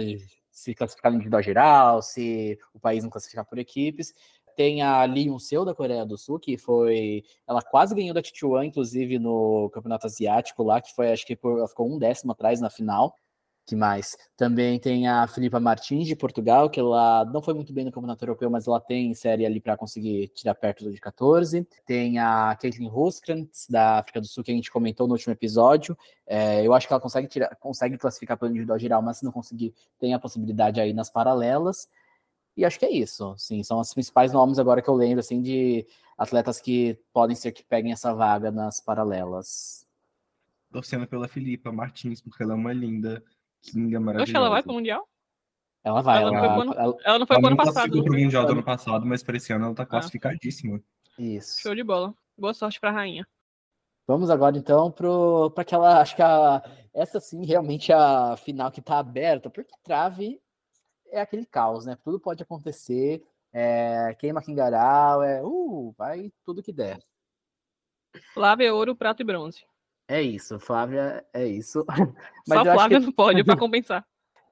[0.51, 4.13] se classificar no individual geral, se o país não classificar por equipes.
[4.55, 7.23] Tem a Lee Yun-seo, da Coreia do Sul, que foi.
[7.47, 11.59] Ela quase ganhou da Tichuan, inclusive, no Campeonato Asiático lá, que foi, acho que por,
[11.59, 13.15] ela ficou um décimo atrás na final.
[13.67, 14.17] Que mais?
[14.37, 18.23] Também tem a Filipa Martins, de Portugal, que ela não foi muito bem no Campeonato
[18.23, 21.67] Europeu, mas ela tem série ali para conseguir tirar perto de 14.
[21.85, 25.97] Tem a Caitlin Roskrantz, da África do Sul, que a gente comentou no último episódio.
[26.25, 29.33] É, eu acho que ela consegue, tirar, consegue classificar pelo individual geral, mas se não
[29.33, 31.89] conseguir, tem a possibilidade aí nas paralelas.
[32.55, 33.35] E acho que é isso.
[33.37, 35.85] Sim, são os principais nomes agora que eu lembro, assim, de
[36.17, 39.85] atletas que podem ser que peguem essa vaga nas paralelas.
[40.71, 43.23] Torcendo pela Filipa Martins, porque ela é uma linda,
[43.71, 44.31] kinga maravilhosa.
[44.31, 45.07] Oxe, ela vai pro Mundial?
[45.83, 47.49] Ela vai, Ela ela, não foi pro ano- ela- Ela não foi Ela pro ano
[47.49, 47.73] não passado.
[47.73, 48.09] classificou né?
[48.09, 49.85] pro Mundial do ano passado, mas para esse ano ela tá Ah.
[49.85, 50.81] classificadíssima.
[51.17, 51.59] isso.
[51.61, 52.13] Show de bola.
[52.37, 53.25] Boa sorte pra rainha.
[54.05, 56.61] Vamos agora então para aquela, acho que a,
[56.93, 60.39] essa sim realmente é a final que está aberta, porque trave
[61.11, 61.97] é aquele caos, né?
[62.03, 66.99] Tudo pode acontecer, é, queima Kingaral, é, uh, vai tudo que der.
[68.33, 69.65] Flávia, ouro, prata e bronze.
[70.07, 71.85] É isso, Flávia, é isso.
[72.47, 74.05] Mas Só eu acho Flávia que- não pode, pra compensar.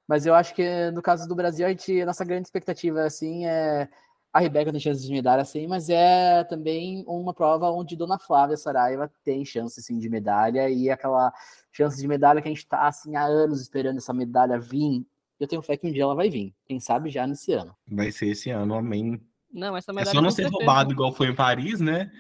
[0.08, 3.46] Mas eu acho que no caso do Brasil, a, gente, a nossa grande expectativa assim
[3.48, 3.88] é
[4.32, 8.58] a Rebeca tem chances de medalha, assim, mas é também uma prova onde Dona Flávia
[8.58, 11.34] Saraiva tem chance assim, de medalha e aquela
[11.72, 15.06] chance de medalha que a gente está assim, há anos esperando essa medalha vir.
[15.40, 16.54] Eu tenho fé que um dia ela vai vir.
[16.66, 17.74] Quem sabe já nesse ano.
[17.88, 19.22] Vai ser esse ano, amém.
[19.54, 22.12] Não, essa É medalha só não ser roubado igual foi em Paris, né?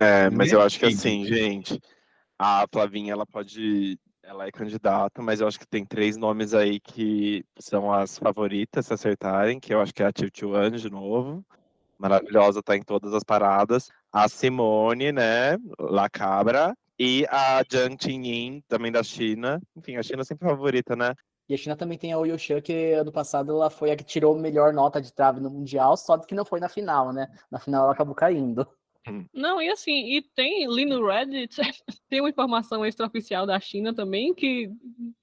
[0.00, 1.80] É, mas eu acho que assim, gente,
[2.38, 3.98] a Flavinha, ela pode.
[4.22, 8.84] Ela é candidata, mas eu acho que tem três nomes aí que são as favoritas
[8.84, 11.42] se acertarem, que eu acho que é a Tio Chuan de novo.
[11.98, 13.88] Maravilhosa, tá em todas as paradas.
[14.12, 15.56] A Simone, né?
[15.80, 16.76] La Cabra.
[16.98, 19.60] E a Jiang Qinyin, também da China.
[19.76, 21.14] Enfim, a China é sempre favorita, né?
[21.48, 24.04] E a China também tem a Oyo Shan, que ano passado ela foi a que
[24.04, 27.28] tirou a melhor nota de trave no Mundial, só que não foi na final, né?
[27.50, 28.68] Na final ela acabou caindo.
[29.32, 31.56] Não, e assim, e tem ali no Reddit,
[32.08, 34.70] tem uma informação extraoficial da China também, que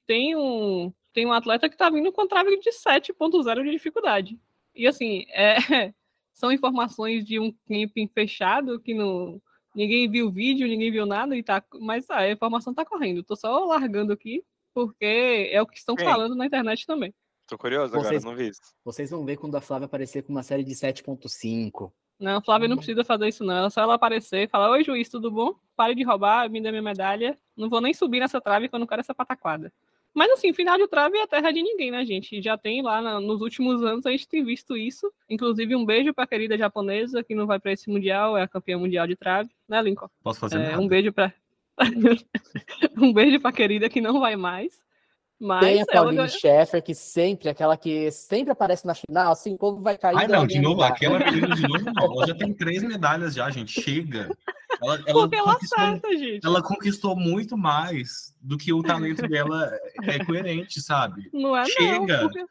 [0.07, 4.39] tem um, tem um atleta que tá vindo com trave de 7.0 de dificuldade.
[4.73, 5.55] E assim, é,
[6.33, 9.41] são informações de um camping fechado, que não,
[9.75, 13.23] ninguém viu o vídeo, ninguém viu nada, e tá, mas a informação tá correndo.
[13.23, 16.05] Tô só largando aqui, porque é o que estão Quem?
[16.05, 17.13] falando na internet também.
[17.47, 18.61] Tô curioso agora, Vocês- não vi isso.
[18.83, 21.93] Vocês vão ver quando a Flávia aparecer com uma série de 7.5.
[22.19, 23.65] Não, Flávia não precisa fazer isso, não.
[23.65, 25.53] É só ela aparecer e falar: Oi, juiz, tudo bom?
[25.75, 27.37] Pare de roubar, me dê minha medalha.
[27.57, 29.71] Não vou nem subir nessa trave que eu não quero essa pataquada.
[30.13, 32.41] Mas assim, final de trave é terra de ninguém, né, gente?
[32.41, 35.11] Já tem lá na- nos últimos anos, a gente tem visto isso.
[35.29, 38.77] Inclusive, um beijo pra querida japonesa que não vai pra esse mundial, é a campeã
[38.77, 40.07] mundial de trave, né, Lincoln?
[40.23, 41.33] Posso fazer É, um beijo pra.
[42.97, 44.84] um beijo pra querida que não vai mais.
[45.39, 49.33] Mas Tem a ela Pauline ganhou- Schaeffer, que sempre, aquela que sempre aparece na final,
[49.33, 50.15] assim, o povo vai cair.
[50.17, 50.93] Ai, não, de novo, medalha.
[50.93, 52.03] aquela menina de novo não.
[52.13, 53.81] Ela já tem três medalhas já, gente.
[53.81, 54.29] Chega.
[54.81, 56.45] Ela, ela conquistou, acerta, gente.
[56.45, 59.69] ela conquistou muito mais do que o talento dela
[60.03, 61.29] é coerente, sabe?
[61.33, 62.21] Não é, Chega.
[62.21, 62.29] não.
[62.29, 62.45] Porque...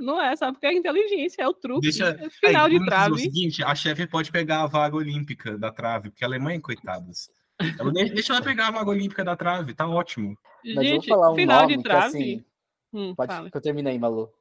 [0.00, 0.52] Não é, sabe?
[0.52, 1.80] Porque é inteligência, é o truque.
[1.80, 3.12] Deixa, é final Aí, de trave.
[3.14, 7.28] O seguinte, a chefe pode pegar a vaga olímpica da trave, porque a Alemanha, coitadas.
[7.58, 10.36] Deixa deixa ela pegar a vaga olímpica da trave, tá ótimo.
[10.64, 12.06] Mas eu vou Gente, falar um final nome de que, trave.
[12.06, 12.44] assim,
[12.92, 13.50] Hum, Pode fala.
[13.50, 14.32] que eu terminei, Malu.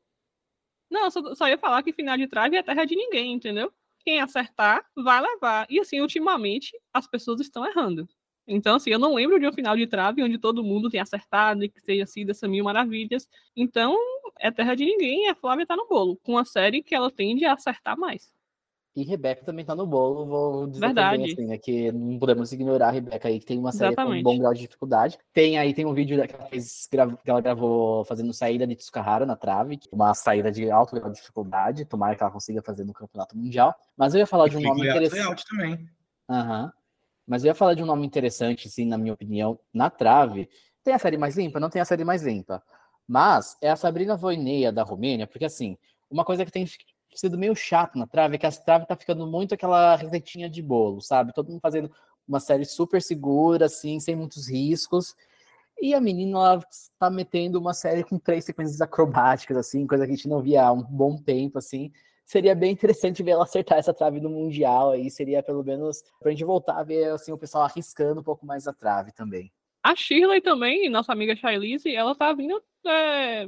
[0.89, 3.73] Não, só, só ia falar que final de trave é terra de ninguém, entendeu?
[3.99, 5.67] Quem acertar vai levar.
[5.69, 8.07] E assim, ultimamente, as pessoas estão errando.
[8.47, 11.63] Então, assim, eu não lembro de um final de trave onde todo mundo tem acertado
[11.65, 13.27] e que seja sido essa mil maravilhas.
[13.53, 13.97] Então,
[14.39, 16.15] é terra de ninguém e a Flávia tá no bolo.
[16.23, 18.33] Com uma série que ela tende a acertar mais.
[18.97, 21.17] E Rebeca também tá no bolo, vou dizer Verdade.
[21.17, 24.01] também, assim, né, que não podemos ignorar a Rebeca aí, que tem uma série com
[24.01, 24.23] um Exatamente.
[24.23, 25.19] bom grau de dificuldade.
[25.31, 29.23] Tem aí, tem um vídeo que ela, fez, que ela gravou fazendo saída de Tsukahara
[29.23, 32.59] na trave, que é uma saída de alto grau de dificuldade, tomara que ela consiga
[32.63, 33.75] fazer no Campeonato Mundial.
[33.95, 35.45] Mas eu ia falar de um nome interessante.
[35.47, 35.87] também.
[36.27, 36.73] Aham.
[37.27, 40.49] Mas eu ia falar de um nome interessante, assim, na minha opinião, na trave.
[40.83, 41.59] Tem a série mais limpa?
[41.59, 42.63] Não tem a série mais limpa.
[43.07, 45.77] Mas é a Sabrina Voineia da Romênia, porque assim,
[46.09, 46.65] uma coisa que tem
[47.13, 50.61] sido meio chato na trave é que a trave tá ficando muito aquela receitinha de
[50.61, 51.33] bolo, sabe?
[51.33, 51.91] Todo mundo fazendo
[52.27, 55.15] uma série super segura, assim, sem muitos riscos.
[55.79, 56.63] E a menina, ela
[56.99, 60.63] tá metendo uma série com três sequências acrobáticas, assim, coisa que a gente não via
[60.65, 61.91] há um bom tempo, assim
[62.27, 66.29] seria bem interessante ver ela acertar essa trave no Mundial aí, seria pelo menos pra
[66.29, 69.49] gente voltar a ver assim, o pessoal arriscando um pouco mais a trave também.
[69.81, 73.47] A Shirley também, nossa amiga Shailise, ela tá vindo é,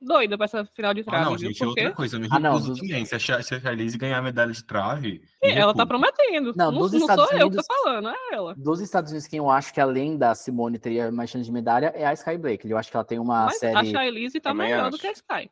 [0.00, 1.48] doida pra essa final de Ah, trave, não, viu?
[1.48, 2.16] gente, é Porque outra coisa.
[2.16, 3.04] Eu me Ah, não, dos- também.
[3.04, 5.22] Se a se a Charlize ganhar a medalha de trave.
[5.42, 6.52] sim, ela tá prometendo.
[6.56, 8.54] Não, Não, dos não Estados sou eu que Unidos- tô falando, é ela.
[8.56, 11.92] Dos Estados Unidos, quem eu acho que além da Simone teria mais chance de medalha
[11.94, 12.68] é a Sky Blake.
[12.70, 13.90] Eu acho que ela tem uma Mas a série.
[13.90, 15.50] Shailise tá Também melhor do que a Sky.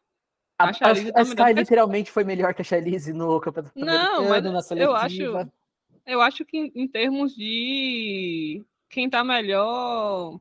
[0.58, 3.40] A, a Charlize a- tá a Sky a- literalmente foi melhor que a Charlize no
[3.40, 3.86] Campeonato Não,
[4.18, 5.52] Americano, na mas eu acho, seletiva.
[6.06, 10.38] eu acho que em, em termos de quem tá melhor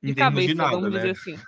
[0.00, 0.98] de cabeça, de nada, vamos né?
[1.00, 1.38] dizer assim.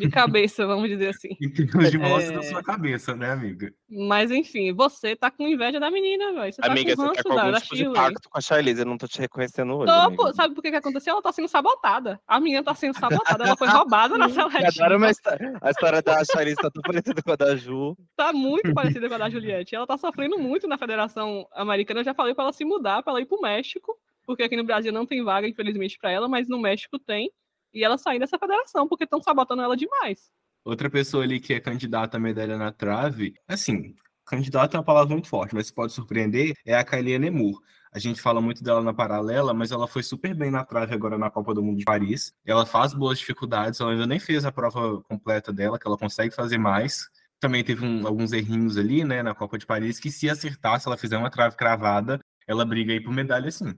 [0.00, 1.28] De cabeça, vamos dizer assim.
[1.40, 2.32] Em termos de voz É.
[2.32, 3.72] da sua cabeça, né, amiga?
[3.88, 6.52] Mas enfim, você tá com inveja da menina, velho.
[6.52, 8.40] Você tá Amiga, com você tá com da, algum da tipo de pacto com a
[8.40, 9.92] Charlize, eu não tô te reconhecendo hoje.
[9.92, 11.12] Tô, pô, sabe por que, que aconteceu?
[11.12, 12.18] Ela tá sendo sabotada.
[12.26, 13.44] A menina tá sendo sabotada.
[13.44, 14.68] Ela foi roubada na seletiva.
[14.68, 15.30] adoro uma histó-
[15.60, 17.96] a história da Charlize tá tão parecida com a da Ju.
[18.16, 19.74] Tá muito parecida com a da Juliette.
[19.74, 22.00] Ela tá sofrendo muito na Federação Americana.
[22.00, 23.94] Eu já falei pra ela se mudar, pra ela ir pro México.
[24.26, 27.30] Porque aqui no Brasil não tem vaga, infelizmente, pra ela, mas no México tem.
[27.72, 30.30] E ela sair dessa federação, porque estão sabotando ela demais.
[30.64, 33.94] Outra pessoa ali que é candidata à medalha na trave, assim,
[34.26, 37.60] candidata é uma palavra muito forte, mas pode surpreender, é a Kylie Nemur.
[37.92, 41.18] A gente fala muito dela na paralela, mas ela foi super bem na trave agora
[41.18, 42.32] na Copa do Mundo de Paris.
[42.44, 46.32] Ela faz boas dificuldades, ela ainda nem fez a prova completa dela, que ela consegue
[46.34, 47.08] fazer mais.
[47.40, 50.86] Também teve um- alguns errinhos ali, né, na Copa de Paris, que se acertar, se
[50.86, 53.74] ela fizer uma trave cravada, ela briga aí por medalha sim.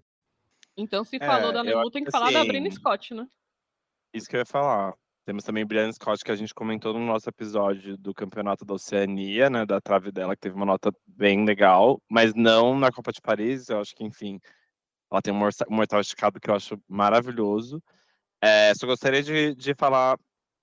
[0.76, 3.14] Então, se É, falou da eu Nemu, acho tem que falar da assim- Britney Scott,
[3.14, 3.26] né?
[4.12, 4.94] Isso que eu ia falar.
[5.24, 9.48] Temos também Brianna Scott, que a gente comentou no nosso episódio do Campeonato da Oceania,
[9.48, 9.64] né?
[9.64, 13.68] Da trave dela, que teve uma nota bem legal, mas não na Copa de Paris.
[13.68, 14.40] Eu acho que, enfim,
[15.10, 17.80] ela tem um um mortal esticado que eu acho maravilhoso.
[18.42, 20.18] É, só gostaria de, de falar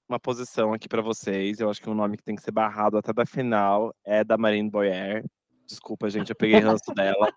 [0.09, 1.59] uma posição aqui para vocês.
[1.59, 4.37] Eu acho que um nome que tem que ser barrado até da final é da
[4.37, 5.23] Marine Boyer.
[5.65, 7.31] Desculpa, gente, eu peguei ranço dela.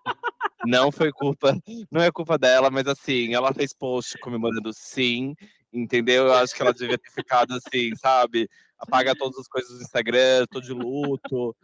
[0.65, 1.55] Não foi culpa,
[1.91, 5.35] não é culpa dela, mas assim, ela fez post comemorando sim,
[5.73, 6.27] entendeu?
[6.27, 8.47] Eu acho que ela devia ter ficado assim, sabe?
[8.77, 11.55] Apaga todas as coisas do Instagram, tô de luto.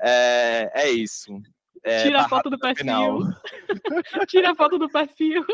[0.00, 1.40] É, é isso.
[1.82, 2.86] É, Tira a barrado foto do perfil.
[4.28, 5.44] Tira a foto do perfil.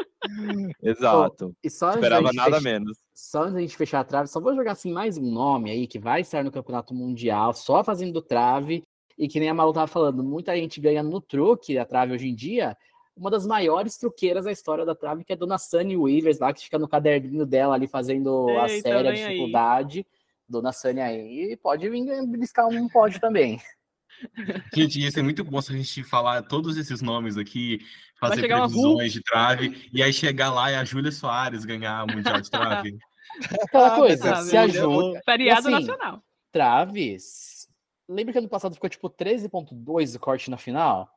[0.82, 1.54] Exato.
[1.62, 2.98] E só Esperava nada fech- menos.
[3.14, 5.86] só antes da gente fechar a trave, só vou jogar assim mais um nome aí
[5.86, 8.82] que vai estar no Campeonato Mundial, só fazendo trave.
[9.18, 12.28] E que nem a Malu tava falando, muita gente ganha no truque a trave hoje
[12.28, 12.76] em dia.
[13.16, 16.52] Uma das maiores truqueiras da história da trave, que é a dona Sunny Weavers, lá
[16.52, 19.28] que fica no caderninho dela ali fazendo a série, a vem aí.
[19.28, 20.06] dificuldade.
[20.48, 23.60] Dona Sunny aí pode vir briscar um pódio também.
[24.74, 27.80] Gente, ia ser muito bom se a gente falar todos esses nomes aqui,
[28.18, 32.40] fazer previsões de trave, e aí chegar lá e a Júlia Soares ganhar o Mundial
[32.40, 32.98] de Trave.
[33.62, 36.22] Aquela Ah, coisa, se a sabe, Júlia, Feriado assim, nacional.
[36.52, 37.68] Traves.
[38.08, 41.10] Lembra que ano passado ficou tipo 13.2 o corte na final?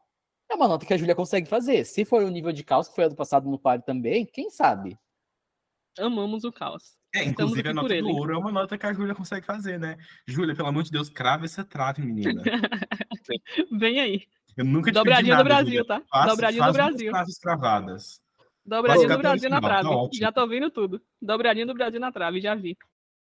[0.51, 1.85] É uma nota que a Júlia consegue fazer.
[1.85, 4.97] Se for o nível de caos que foi ano passado no par também, quem sabe?
[5.99, 6.97] Amamos o caos.
[7.13, 9.79] É, Estamos inclusive a nota do ouro é uma nota que a Júlia consegue fazer,
[9.79, 9.97] né?
[10.27, 12.41] Júlia, pelo amor de Deus, crava essa trave, menina.
[13.71, 14.21] Vem aí.
[14.55, 15.85] Eu nunca te Dobradinha pedi do nada, Brasil, Júlia.
[15.85, 16.01] tá?
[16.09, 17.11] Faça- Dobradinha do faz muitas Brasil.
[17.11, 18.21] traves cravadas.
[18.65, 20.09] Dobradinha do Brasil na final, trave.
[20.11, 21.01] tá já tô ouvindo tudo.
[21.21, 22.77] Dobradinha do Brasil na trave, já vi.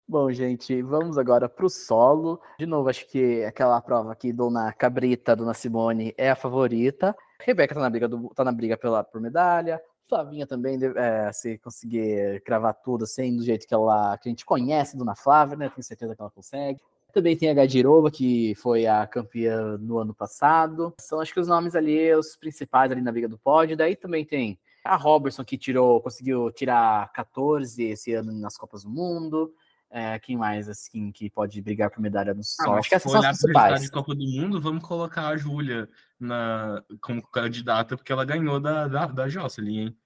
[0.08, 2.40] Bom, gente, vamos agora pro solo.
[2.58, 7.16] De novo, acho que aquela prova aqui, Dona Cabrita, Dona Simone é a favorita.
[7.40, 9.80] Rebeca tá na briga, do- tá na briga pela, por medalha.
[10.08, 14.44] Flavinha também, é, se conseguir cravar tudo assim, do jeito que ela que a gente
[14.46, 15.68] conhece, Dona Flávia, né?
[15.68, 16.80] Tenho certeza que ela consegue.
[17.12, 20.94] Também tem a Gadirova, que foi a campeã no ano passado.
[21.00, 23.76] São acho que os nomes ali, os principais ali na briga do pódio.
[23.76, 28.90] Daí também tem a Robertson, que tirou, conseguiu tirar 14 esse ano nas Copas do
[28.90, 29.52] Mundo.
[29.90, 32.74] É, quem mais, assim, que pode brigar por medalha no sol?
[32.74, 33.82] Ah, acho que essas são olhar as principais.
[33.82, 38.88] de Copa do Mundo, vamos colocar a Júlia na, como candidata, porque ela ganhou da,
[38.88, 39.96] da, da Jocelyn, hein?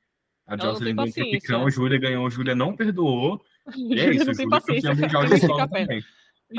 [0.46, 1.38] A Ela não Jocelyn ganhou o paciência.
[1.38, 3.42] Tropicão, a Júlia ganhou, a Júlia não perdoou.
[3.76, 6.04] E é Júlia isso, não tem Júlia paciência mundial de também.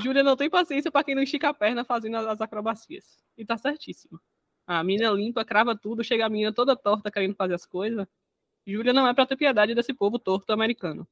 [0.02, 3.18] Júlia não tem paciência pra quem não estica a perna fazendo as as acrobacias.
[3.38, 4.20] E tá certíssimo.
[4.66, 8.08] A mina limpa, crava tudo, chega a menina toda torta querendo fazer as coisas.
[8.66, 11.06] Júlia não é pra ter piedade desse povo torto americano.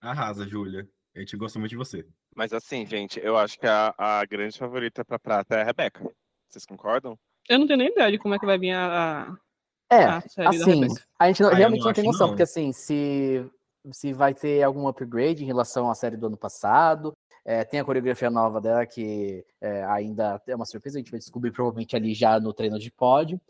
[0.00, 0.88] Arrasa, Júlia.
[1.18, 2.06] A gente gosta muito de você.
[2.32, 6.08] Mas assim, gente, eu acho que a, a grande favorita pra prata é a Rebeca.
[6.48, 7.18] Vocês concordam?
[7.48, 8.86] Eu não tenho nem ideia de como é que vai vir a,
[9.22, 9.36] a-
[9.90, 10.42] É, a assim,
[11.18, 12.28] a gente não- Ah, realmente não não tem noção, não.
[12.28, 13.44] porque assim, se,
[13.90, 17.12] se vai ter algum upgrade em relação à série do ano passado,
[17.44, 21.18] é, tem a coreografia nova dela que é, ainda é uma surpresa, a gente vai
[21.18, 23.40] descobrir provavelmente ali já no treino de pódio,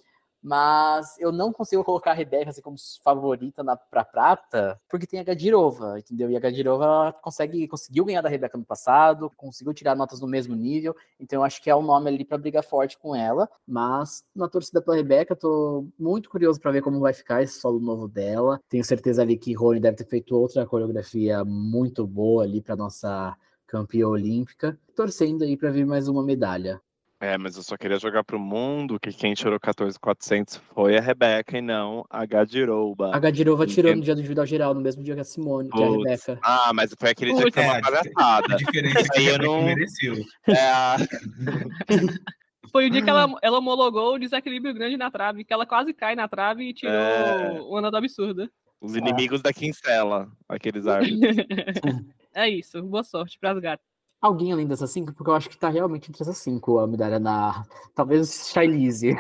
[0.43, 5.21] mas eu não consigo colocar a Rebeca assim, como favorita na, pra prata, porque tem
[5.21, 6.31] a Gadirova, entendeu?
[6.31, 10.55] E a Gadirova consegue, conseguiu ganhar da Rebeca no passado, conseguiu tirar notas no mesmo
[10.55, 14.25] nível, então eu acho que é o nome ali para brigar forte com ela, mas
[14.35, 18.09] na torcida pela Rebeca, tô muito curioso para ver como vai ficar esse solo novo
[18.09, 18.61] dela.
[18.69, 23.37] Tenho certeza ali que Rony deve ter feito outra coreografia muito boa ali para nossa
[23.67, 26.81] campeã olímpica, torcendo aí para vir mais uma medalha.
[27.21, 31.59] É, mas eu só queria jogar pro mundo que quem tirou 14,400 foi a Rebeca
[31.59, 33.11] e não a Gadirouba.
[33.15, 35.83] A Gadirova tirou no dia do individual geral, no mesmo dia que a Simone, que
[35.83, 36.05] é a Putz.
[36.27, 36.39] Rebeca.
[36.45, 38.55] Ah, mas foi aquele dia que foi É, uma dif- palhaçada.
[38.55, 40.15] A diferença é que a Aí eu Rebeca não- mereceu.
[40.47, 40.97] É a...
[42.71, 45.95] Foi o dia que ela, ela homologou o desequilíbrio grande na trave, que ela quase
[45.95, 47.61] cai na trave e tirou É.
[47.63, 48.51] uma nota absurda.
[48.79, 51.19] Os inimigos da Quincela, aqueles árbitros.
[52.35, 52.83] é isso.
[52.83, 53.88] Boa sorte pras gatas.
[54.21, 57.19] Alguém além dessas cinco, porque eu acho que tá realmente entre essas cinco a medalha
[57.21, 57.65] na.
[57.95, 59.17] Talvez Shailise.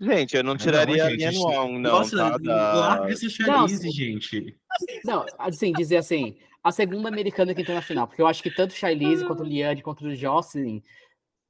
[0.00, 2.36] Gente, eu não Ah, tiraria a gente, Lian isso- Wong, não, Nossa, tá?
[2.42, 4.58] Larga essa Não, Charlize, gente.
[5.04, 8.50] Não, assim, dizer assim, a segunda americana que entrou na final, porque eu acho que
[8.50, 10.82] tanto Shailise quanto o Liane quanto o Jocelyn,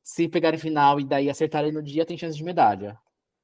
[0.05, 2.97] se pegarem final e daí acertarem no dia, tem chance de medalha.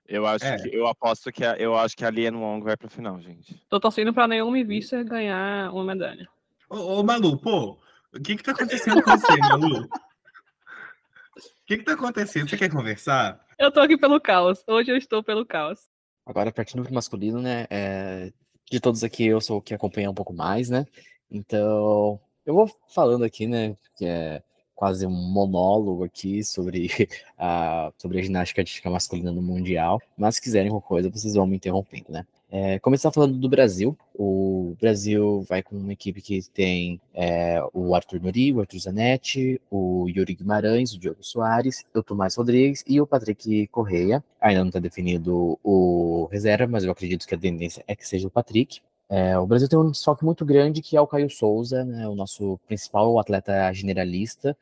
[0.06, 0.56] Eu acho É.
[0.58, 3.60] que eu aposto que a, eu acho que a Lian Wong vai pra final, gente.
[3.70, 6.28] Tô torcendo pra Naomi Visser ganhar uma medalha.
[6.68, 7.78] Ô, ô, Malu, pô,
[8.14, 9.84] o que que tá acontecendo com você, Malu?
[9.84, 9.88] O
[11.66, 12.48] que que tá acontecendo?
[12.48, 13.40] Você quer conversar?
[13.58, 14.64] Eu tô aqui pelo caos.
[14.66, 15.80] Hoje eu estou pelo caos.
[16.26, 17.66] Agora, partindo pro masculino, né?
[17.70, 18.32] é,
[18.70, 20.86] de todos aqui, eu sou o que acompanha um pouco mais, né?
[21.30, 23.76] Então, eu vou falando aqui, né?
[23.96, 24.42] Que é
[24.74, 26.88] quase um monólogo aqui sobre
[27.36, 30.00] a, sobre a ginástica artística masculina no Mundial.
[30.16, 32.26] Mas se quiserem qualquer coisa, vocês vão me interrompendo, né?
[32.52, 33.96] É, começar falando do Brasil.
[34.12, 39.60] O Brasil vai com uma equipe que tem é, o Arthur Nori, o Arthur Zanetti,
[39.70, 44.22] o Yuri Guimarães, o Diogo Soares, o Tomás Rodrigues e o Patrick Correia.
[44.40, 48.26] Ainda não está definido o reserva, mas eu acredito que a tendência é que seja
[48.26, 48.80] o Patrick.
[49.08, 52.16] É, o Brasil tem um desfoque muito grande que é o Caio Souza, né, o
[52.16, 54.56] nosso principal atleta generalista,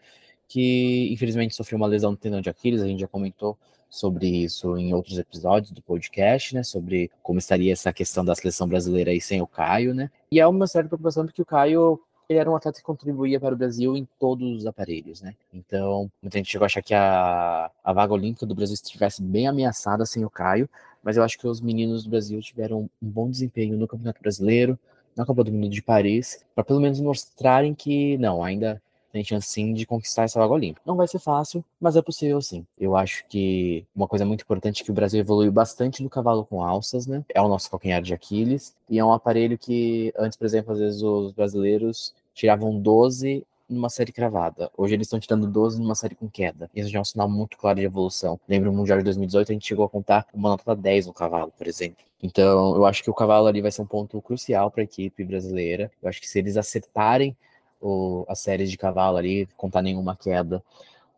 [0.47, 3.59] que infelizmente sofreu uma lesão no tendão de Aquiles, a gente já comentou
[3.89, 8.69] sobre isso em outros episódios do podcast, né, sobre como estaria essa questão da seleção
[8.69, 12.39] brasileira aí sem o Caio, né, e é uma certa preocupação porque o Caio ele
[12.39, 15.35] era um atleta que contribuía para o Brasil em todos os aparelhos, né?
[15.53, 19.49] Então, muita gente chegou a achar que a, a vaga olímpica do Brasil estivesse bem
[19.49, 20.69] ameaçada sem o Caio,
[21.03, 24.79] mas eu acho que os meninos do Brasil tiveram um bom desempenho no Campeonato Brasileiro,
[25.17, 28.81] na Copa do Mundo de Paris, para pelo menos mostrarem que, não, ainda
[29.13, 30.83] tem chance sim de conquistar essa vaga olímpica.
[30.85, 32.67] Não vai ser fácil, mas é possível sim.
[32.79, 36.45] Eu acho que uma coisa muito importante é que o Brasil evoluiu bastante no cavalo
[36.45, 37.25] com alças, né?
[37.35, 40.79] É o nosso calcanhar de Aquiles, e é um aparelho que, antes, por exemplo, às
[40.79, 44.71] vezes os brasileiros tiravam 12 numa série cravada.
[44.77, 46.71] Hoje eles estão tirando 12 numa série com queda.
[46.75, 48.41] Isso já é um sinal muito claro de evolução.
[48.49, 51.53] Lembra o Mundial de 2018, a gente chegou a contar uma nota 10 no cavalo,
[51.57, 52.03] por exemplo.
[52.23, 55.23] Então, eu acho que o cavalo ali vai ser um ponto crucial para a equipe
[55.23, 55.91] brasileira.
[56.03, 57.37] Eu acho que se eles acertarem
[57.81, 60.63] o, as séries de cavalo ali, contar nenhuma queda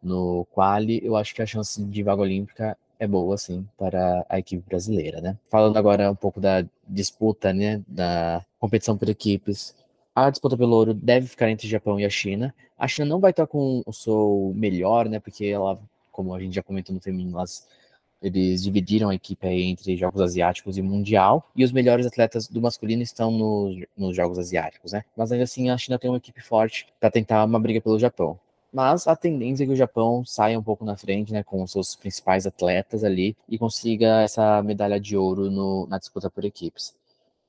[0.02, 4.38] no quali, eu acho que a chance de vaga olímpica é boa, sim, para a
[4.38, 5.36] equipe brasileira, né?
[5.50, 9.74] Falando agora um pouco da disputa, né, da competição por equipes,
[10.14, 12.54] a disputa pelo ouro deve ficar entre o Japão e a China.
[12.76, 15.20] A China não vai estar com o seu melhor, né?
[15.20, 15.78] Porque ela,
[16.10, 17.66] como a gente já comentou no feminino, elas,
[18.22, 21.48] eles dividiram a equipe entre Jogos Asiáticos e Mundial.
[21.56, 25.04] E os melhores atletas do masculino estão nos, nos Jogos Asiáticos, né?
[25.16, 28.38] Mas ainda assim a China tem uma equipe forte para tentar uma briga pelo Japão.
[28.72, 31.72] mas a tendência é que o Japão saia um pouco na frente, né, com os
[31.72, 36.94] seus principais atletas ali e consiga essa medalha de ouro no, na disputa por equipes.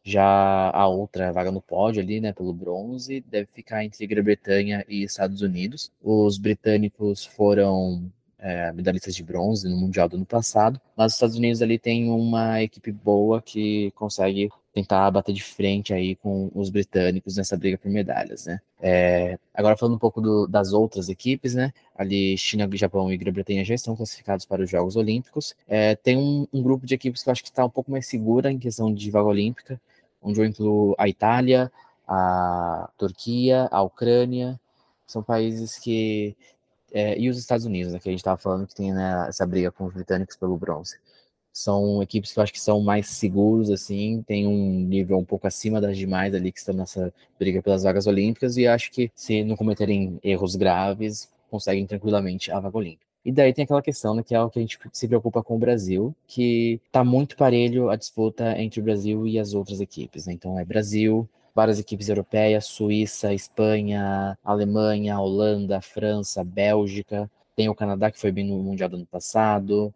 [0.04, 5.04] Já a outra vaga no pódio ali, né, pelo bronze, deve ficar entre Grã-Bretanha e
[5.04, 5.92] Estados Unidos.
[6.02, 8.12] Os britânicos foram
[8.42, 12.10] é, medalhistas de bronze no Mundial do ano passado, mas os Estados Unidos ali tem
[12.10, 17.78] uma equipe boa que consegue tentar bater de frente aí com os britânicos nessa briga
[17.78, 18.60] por medalhas, né?
[18.82, 21.74] É, agora falando um pouco do, das outras equipes, né?
[21.96, 25.56] Ali China, Japão e Grã-Bretanha já estão classificados para os Jogos Olímpicos.
[25.68, 28.08] É, tem um, um, grupo de equipes que eu acho que está um pouco mais
[28.08, 29.80] segura em questão de vaga olímpica,
[30.22, 31.72] onde eu incluo a Itália,
[32.08, 34.60] a Turquia, a Ucrânia.
[35.06, 36.36] São países que
[36.92, 39.46] é, e os Estados Unidos, né, que a gente estava falando que tem né, essa
[39.46, 40.98] briga com os britânicos pelo bronze.
[41.54, 45.48] São equipes que eu acho que são mais seguros, assim, tem um nível um pouco
[45.48, 49.44] acima das demais ali que estão nessa briga pelas vagas olímpicas, e acho que se
[49.44, 53.06] não cometerem erros graves, conseguem tranquilamente a vaga olímpica.
[53.24, 55.56] E daí tem aquela questão, né, que é o que a gente se preocupa com
[55.56, 60.26] o Brasil, que tá muito parelho a disputa entre o Brasil e as outras equipes,
[60.26, 60.34] né?
[60.34, 68.12] Então é Brasil, várias equipes europeias, Suíça, Espanha, Alemanha, Holanda, França, Bélgica, tem o Canadá
[68.12, 69.94] que foi bem no Mundial do ano passado,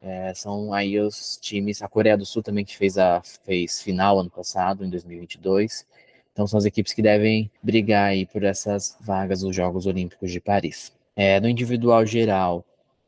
[0.00, 4.20] é, são aí os times, a Coreia do Sul também que fez a fez final
[4.20, 5.86] ano passado, em 2022.
[6.30, 10.40] Então são as equipes que devem brigar aí por essas vagas dos Jogos Olímpicos de
[10.40, 10.92] Paris.
[11.16, 12.64] É, no individual geral,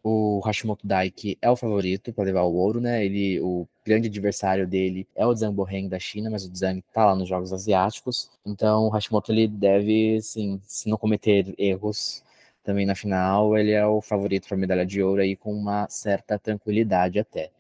[0.09, 3.05] o Hashimoto Daiki é o favorito para levar o ouro, né?
[3.05, 7.07] Ele, o grande adversário dele é o Zhang Boheng da China, mas o Zhang tá
[7.07, 8.31] lá nos Jogos Asiáticos.
[8.47, 12.23] Então o Hashimoto ele deve, sim, se não cometer erros,
[12.63, 16.39] também na final, ele é o favorito para medalha de ouro aí com uma certa
[16.39, 17.51] tranquilidade até.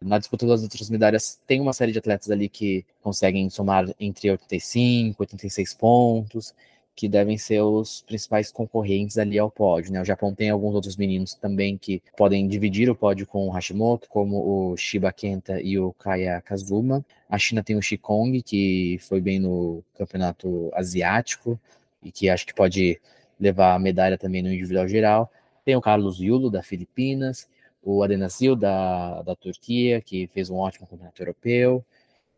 [0.00, 4.30] Na disputa das outras medalhas, tem uma série de atletas ali que conseguem somar entre
[4.30, 6.54] 85 e 86 pontos,
[6.94, 9.92] que devem ser os principais concorrentes ali ao pódio.
[9.92, 10.00] Né?
[10.00, 14.08] O Japão tem alguns outros meninos também que podem dividir o pódio com o Hashimoto,
[14.08, 14.36] como
[14.72, 17.04] o Shiba Kenta e o Kaya Kazuma.
[17.28, 21.58] A China tem o Shikong, que foi bem no campeonato asiático
[22.02, 23.00] e que acho que pode
[23.40, 25.32] levar a medalha também no individual geral.
[25.64, 27.48] Tem o Carlos Yulo, da Filipinas,
[27.82, 31.84] o Adenazil, da, da Turquia, que fez um ótimo campeonato europeu.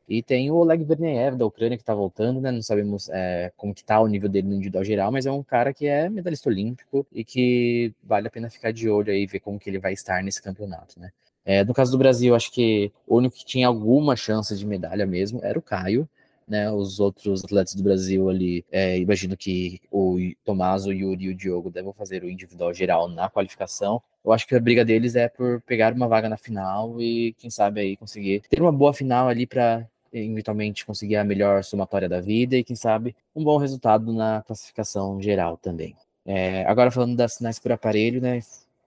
[0.08, 2.50] E tem o Oleg Verneev, da Ucrânia, que está voltando, né?
[2.50, 5.42] Não sabemos é, como que tá o nível dele no individual geral, mas é um
[5.42, 9.40] cara que é medalhista olímpico e que vale a pena ficar de olho aí ver
[9.40, 11.10] como que ele vai estar nesse campeonato, né?
[11.44, 15.06] É, no caso do Brasil, acho que o único que tinha alguma chance de medalha
[15.06, 16.08] mesmo era o Caio,
[16.46, 21.28] né, os outros atletas do Brasil ali, é, imagino que o Tomás, o Yuri e
[21.30, 24.02] o Diogo devem fazer o individual geral na qualificação.
[24.24, 27.50] Eu acho que a briga deles é por pegar uma vaga na final e, quem
[27.50, 32.20] sabe, aí conseguir ter uma boa final ali para eventualmente conseguir a melhor somatória da
[32.20, 35.96] vida e, quem sabe, um bom resultado na classificação geral também.
[36.24, 38.40] É, agora falando das finais por aparelho, né?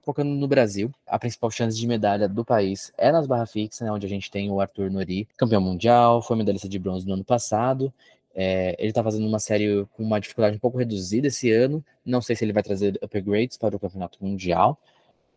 [0.08, 3.92] focando no Brasil, a principal chance de medalha do país é nas barras fixas, né,
[3.92, 7.26] onde a gente tem o Arthur Nori, campeão mundial, foi medalhista de bronze no ano
[7.26, 7.94] passado.
[8.34, 11.84] É, ele está fazendo uma série com uma dificuldade um pouco reduzida esse ano.
[12.06, 14.80] Não sei se ele vai trazer upgrades para o campeonato mundial,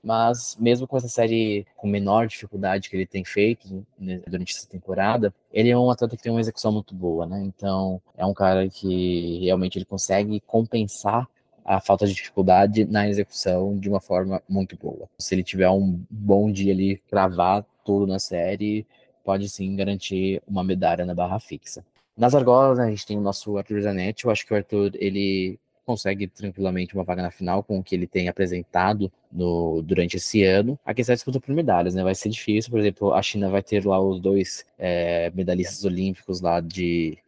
[0.02, 4.68] mas mesmo com essa série com menor dificuldade que ele tem feito né, durante essa
[4.68, 7.42] temporada, ele é um atleta que tem uma execução muito boa, né?
[7.44, 11.28] Então é um cara que realmente ele consegue compensar
[11.64, 15.08] a falta de dificuldade na execução de uma forma muito boa.
[15.18, 18.86] Se ele tiver um bom dia ali, cravar tudo na série,
[19.24, 21.84] pode sim garantir uma medalha na barra fixa.
[22.16, 24.24] Nas argolas, né, a gente tem o nosso Arthur Zanetti.
[24.24, 25.58] Eu acho que o Arthur ele
[25.90, 30.44] consegue tranquilamente uma vaga na final com o que ele tem apresentado no, durante esse
[30.44, 30.78] ano.
[30.84, 32.02] A questão é disputa por medalhas, né?
[32.02, 36.40] Vai ser difícil, por exemplo, a China vai ter lá os dois é, medalhistas olímpicos
[36.40, 37.18] lá de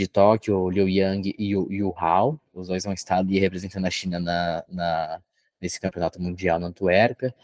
[0.00, 2.40] de Tóquio, o Liu Yang e o Yu Hao.
[2.54, 5.20] Os dois vão estar ali representando a China na, na,
[5.60, 7.34] nesse campeonato mundial na Antuérpia.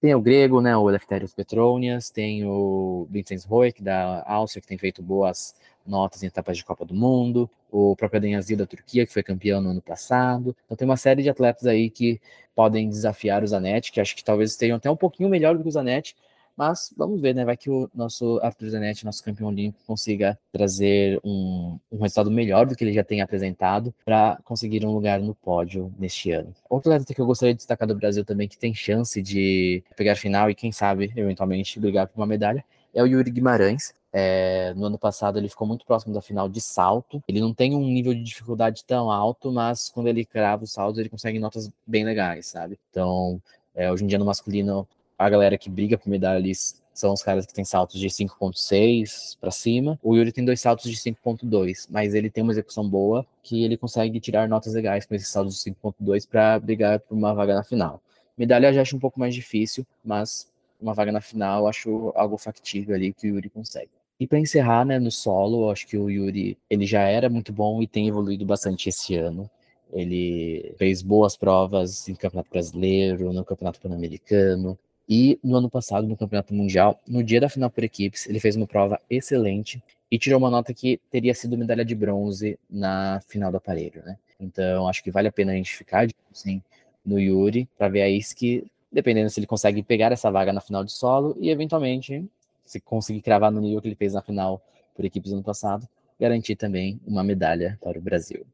[0.00, 4.78] Tem o grego, né, o Eleftherios Petronias, tem o Vincent Roig, da Áustria, que tem
[4.78, 5.54] feito boas
[5.86, 9.60] notas em etapas de Copa do Mundo, o próprio Adenazil da Turquia, que foi campeão
[9.60, 10.56] no ano passado.
[10.64, 12.20] Então tem uma série de atletas aí que
[12.54, 15.68] podem desafiar o Zanetti, que acho que talvez estejam até um pouquinho melhor do que
[15.68, 16.16] o Zanetti,
[16.56, 17.44] mas vamos ver, né?
[17.44, 22.64] Vai que o nosso Arthur Zanetti, nosso campeão olímpico, consiga trazer um, um resultado melhor
[22.64, 26.54] do que ele já tem apresentado para conseguir um lugar no pódio neste ano.
[26.70, 30.16] Outro atleta que eu gostaria de destacar do Brasil também, que tem chance de pegar
[30.16, 32.64] final e quem sabe, eventualmente, brigar por uma medalha,
[32.96, 33.94] é o Yuri Guimarães.
[34.12, 37.22] É, no ano passado ele ficou muito próximo da final de salto.
[37.28, 40.98] Ele não tem um nível de dificuldade tão alto, mas quando ele crava os saltos,
[40.98, 42.78] ele consegue notas bem legais, sabe?
[42.90, 43.40] Então,
[43.74, 44.88] é, hoje em dia no masculino
[45.18, 46.52] a galera que briga por medalha ali
[46.94, 49.98] são os caras que têm saltos de 5.6 para cima.
[50.02, 53.76] O Yuri tem dois saltos de 5.2, mas ele tem uma execução boa que ele
[53.76, 57.62] consegue tirar notas legais com esses saltos de 5.2 para brigar por uma vaga na
[57.62, 58.00] final.
[58.36, 60.48] Medalha já acho um pouco mais difícil, mas
[60.80, 63.90] uma vaga na final acho algo factível ali que o Yuri consegue.
[64.18, 67.82] E para encerrar, né, no solo, acho que o Yuri, ele já era muito bom
[67.82, 69.48] e tem evoluído bastante esse ano.
[69.92, 76.16] Ele fez boas provas em Campeonato Brasileiro, no Campeonato Pan-Americano, e no ano passado, no
[76.16, 80.38] Campeonato Mundial, no dia da final por equipes, ele fez uma prova excelente e tirou
[80.38, 84.18] uma nota que teria sido medalha de bronze na final do aparelho, né?
[84.40, 86.60] Então, acho que vale a pena a gente ficar assim,
[87.04, 88.64] no Yuri para ver aí que,
[88.96, 92.26] dependendo se ele consegue pegar essa vaga na final de solo e, eventualmente,
[92.64, 94.58] se conseguir cravar no nível que ele fez na final
[94.94, 95.86] por equipes ano passado,
[96.18, 98.46] garantir também uma medalha para o Brasil.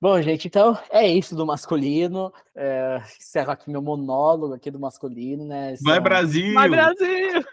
[0.00, 2.32] Bom, gente, então é isso do masculino.
[2.56, 5.76] É, encerro aqui meu monólogo aqui do masculino, né?
[5.76, 5.92] São...
[5.92, 6.54] Vai Brasil!
[6.54, 7.44] Vai Brasil!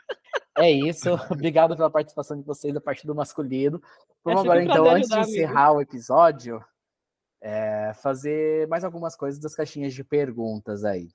[0.57, 1.09] É isso.
[1.30, 3.82] Obrigado pela participação de vocês da parte do masculino.
[4.24, 5.80] Vamos é agora, então, antes de encerrar amigo.
[5.80, 6.63] o episódio,
[7.41, 11.09] é, fazer mais algumas coisas das caixinhas de perguntas aí.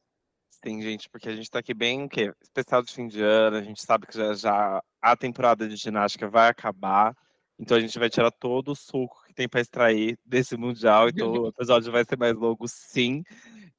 [0.50, 2.32] Sim, gente, porque a gente está aqui bem o quê?
[2.42, 6.28] Especial de fim de ano, a gente sabe que já, já a temporada de ginástica
[6.28, 7.16] vai acabar.
[7.58, 11.08] Então a gente vai tirar todo o suco que tem para extrair desse mundial.
[11.08, 13.22] Então o episódio vai ser mais longo, sim.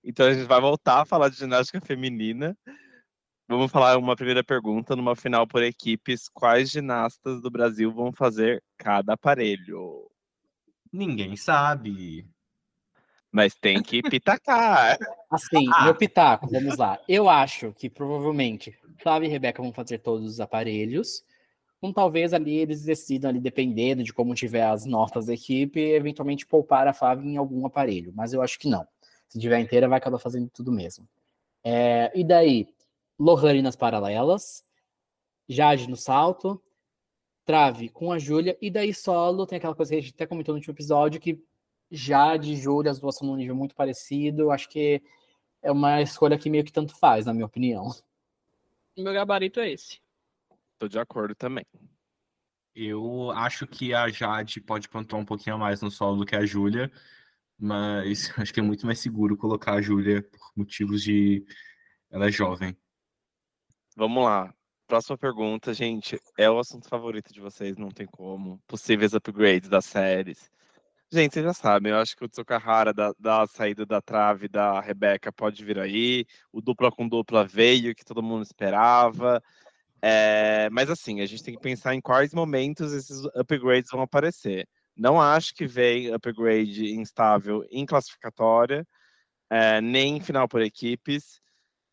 [0.03, 2.57] Então a gente vai voltar a falar de ginástica feminina.
[3.47, 6.30] Vamos falar uma primeira pergunta numa final por equipes.
[6.30, 10.09] Quais ginastas do Brasil vão fazer cada aparelho?
[10.91, 12.26] Ninguém sabe.
[13.32, 14.97] Mas tem que pitacar.
[15.29, 15.86] Assim, ah.
[15.86, 16.99] meu pitaco, vamos lá.
[17.07, 21.23] Eu acho que provavelmente Flávia e Rebeca vão fazer todos os aparelhos.
[21.77, 26.45] Então, talvez ali eles decidam, ali, dependendo de como tiver as notas da equipe, eventualmente
[26.45, 28.11] poupar a Flávia em algum aparelho.
[28.15, 28.86] Mas eu acho que não.
[29.27, 31.07] Se tiver inteira, vai acabar fazendo tudo mesmo.
[31.63, 32.67] É, e daí,
[33.17, 34.63] Lohane nas paralelas,
[35.47, 36.61] Jade no salto,
[37.45, 40.53] trave com a Júlia, e daí solo, tem aquela coisa que a gente até comentou
[40.53, 41.41] no último episódio, que
[41.91, 45.01] Jade e Júlia, as duas são num nível muito parecido, acho que
[45.61, 47.89] é uma escolha que meio que tanto faz, na minha opinião.
[48.97, 49.99] Meu gabarito é esse.
[50.79, 51.65] Tô de acordo também.
[52.73, 56.45] Eu acho que a Jade pode pontuar um pouquinho mais no solo do que a
[56.45, 56.91] Júlia,
[57.59, 61.45] mas acho que é muito mais seguro colocar a Júlia por motivos de
[62.09, 62.75] ela é jovem.
[63.95, 64.53] Vamos lá.
[64.87, 66.19] Próxima pergunta, gente.
[66.37, 68.61] É o assunto favorito de vocês, não tem como.
[68.67, 70.51] Possíveis upgrades das séries.
[71.14, 74.80] Gente, vocês já sabem, eu acho que o Tsukahara da, da saída da trave da
[74.80, 76.26] Rebeca pode vir aí.
[76.53, 79.43] O dupla com dupla veio, que todo mundo esperava.
[80.01, 84.68] É, mas assim, a gente tem que pensar em quais momentos esses upgrades vão aparecer.
[84.95, 88.88] Não acho que vem upgrade instável em classificatória,
[89.49, 91.41] é, nem em final por equipes,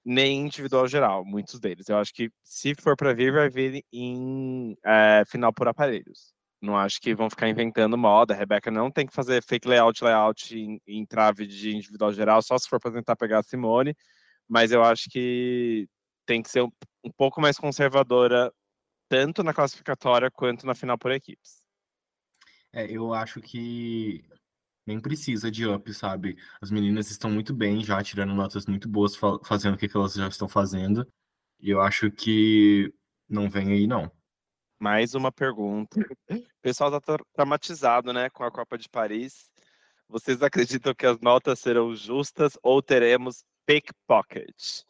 [0.04, 1.88] nem individual geral, muitos deles.
[1.88, 6.37] Eu acho que se for para vir, vai vir em é, final por aparelhos.
[6.60, 8.34] Não acho que vão ficar inventando moda.
[8.34, 12.42] A Rebeca não tem que fazer fake layout, layout em, em trave de individual geral,
[12.42, 13.94] só se for para tentar pegar a Simone.
[14.48, 15.88] Mas eu acho que
[16.26, 16.70] tem que ser um,
[17.04, 18.52] um pouco mais conservadora,
[19.08, 21.62] tanto na classificatória quanto na final por equipes.
[22.72, 24.24] É, eu acho que
[24.86, 26.36] nem precisa de up, sabe?
[26.60, 30.28] As meninas estão muito bem já, tirando notas muito boas, fazendo o que elas já
[30.28, 31.06] estão fazendo.
[31.60, 32.92] E eu acho que
[33.28, 34.10] não vem aí, não.
[34.78, 36.00] Mais uma pergunta.
[36.30, 39.50] O pessoal está traumatizado, né, com a Copa de Paris.
[40.08, 44.84] Vocês acreditam que as notas serão justas ou teremos pickpocket?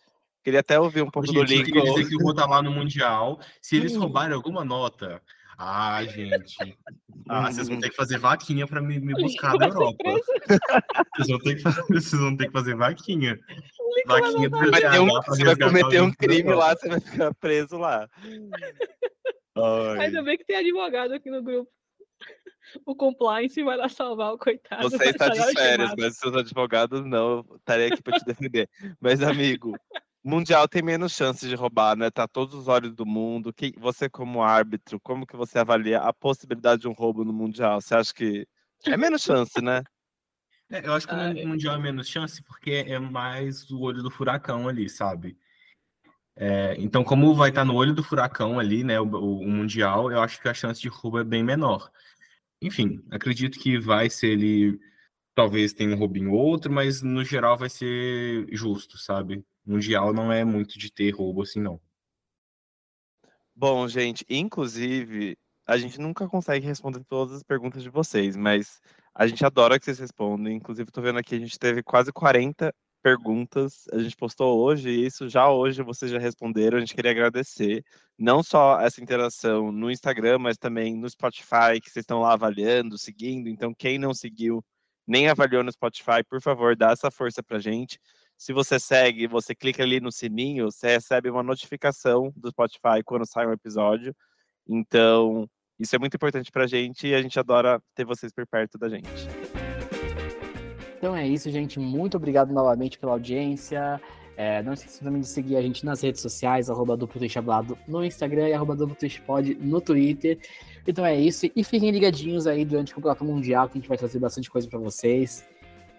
[0.45, 1.69] Queria até ouvir um pouco gente, do Lincoln.
[1.69, 3.41] Eu queria dizer que eu vou estar lá no Mundial.
[3.61, 4.01] Se eles hum.
[4.01, 5.21] roubarem alguma nota,
[5.59, 6.57] ah, gente.
[7.29, 10.05] Ah, vocês vão ter que fazer vaquinha para me, me, buscar na Europa.
[11.17, 13.37] vocês, vão ter que fazer, vocês vão ter que fazer vaquinha.
[14.07, 17.77] Vaquinha do você vai, um, você vai cometer um crime lá, você vai ficar preso
[17.77, 18.09] lá.
[19.63, 20.07] Ai.
[20.07, 21.71] Ainda bem que tem advogado aqui no grupo.
[22.85, 24.91] O compliance vai lá salvar o coitado.
[24.91, 27.45] Você está de férias, mas seus advogados não.
[27.49, 28.69] Eu estarei aqui para te defender.
[29.01, 29.75] Mas, amigo,
[30.23, 32.11] Mundial tem menos chances de roubar, né?
[32.11, 33.53] Tá todos os olhos do mundo.
[33.53, 37.81] Que, você, como árbitro, como que você avalia a possibilidade de um roubo no Mundial?
[37.81, 38.47] Você acha que
[38.87, 39.83] é menos chance, né?
[40.71, 44.11] É, eu acho que no Mundial é menos chance porque é mais o olho do
[44.11, 45.39] furacão ali, sabe?
[46.41, 50.21] É, então, como vai estar no olho do furacão ali, né, o, o, Mundial, eu
[50.21, 51.91] acho que a chance de roubo é bem menor.
[52.63, 54.79] Enfim, acredito que vai ser ele.
[55.35, 59.45] Talvez tenha um roubinho ou outro, mas no geral vai ser justo, sabe?
[59.69, 61.81] mundial não é muito de ter roubo assim, não.
[63.55, 65.37] Bom, gente, inclusive,
[65.67, 68.81] a gente nunca consegue responder todas as perguntas de vocês, mas
[69.15, 70.57] a gente adora que vocês respondem.
[70.57, 73.85] Inclusive, tô vendo aqui, a gente teve quase 40 perguntas.
[73.93, 76.77] A gente postou hoje isso, já hoje vocês já responderam.
[76.77, 77.85] A gente queria agradecer
[78.19, 82.99] não só essa interação no Instagram, mas também no Spotify, que vocês estão lá avaliando,
[82.99, 83.49] seguindo.
[83.49, 84.65] Então, quem não seguiu
[85.07, 87.99] nem avaliou no Spotify, por favor, dá essa força pra gente.
[88.37, 93.27] Se você segue, você clica ali no sininho, você recebe uma notificação do Spotify quando
[93.27, 94.15] sai um episódio.
[94.69, 95.49] Então,
[95.79, 98.89] isso é muito importante pra gente e a gente adora ter vocês por perto da
[98.89, 99.09] gente.
[100.99, 101.79] Então é isso, gente.
[101.79, 104.01] Muito obrigado novamente pela audiência.
[104.37, 107.21] É, não esqueça também de seguir a gente nas redes sociais, arroba duplo
[107.89, 108.97] no Instagram e arroba duplo
[109.61, 110.39] no Twitter.
[110.87, 111.51] Então é isso.
[111.57, 114.69] E fiquem ligadinhos aí durante o Campeonato Mundial, que a gente vai trazer bastante coisa
[114.69, 115.45] para vocês.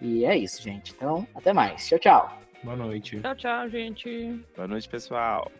[0.00, 0.92] E é isso, gente.
[0.96, 1.86] Então, até mais.
[1.86, 2.38] Tchau, tchau.
[2.64, 3.20] Boa noite.
[3.20, 4.40] Tchau, tchau, gente.
[4.56, 5.50] Boa noite, pessoal.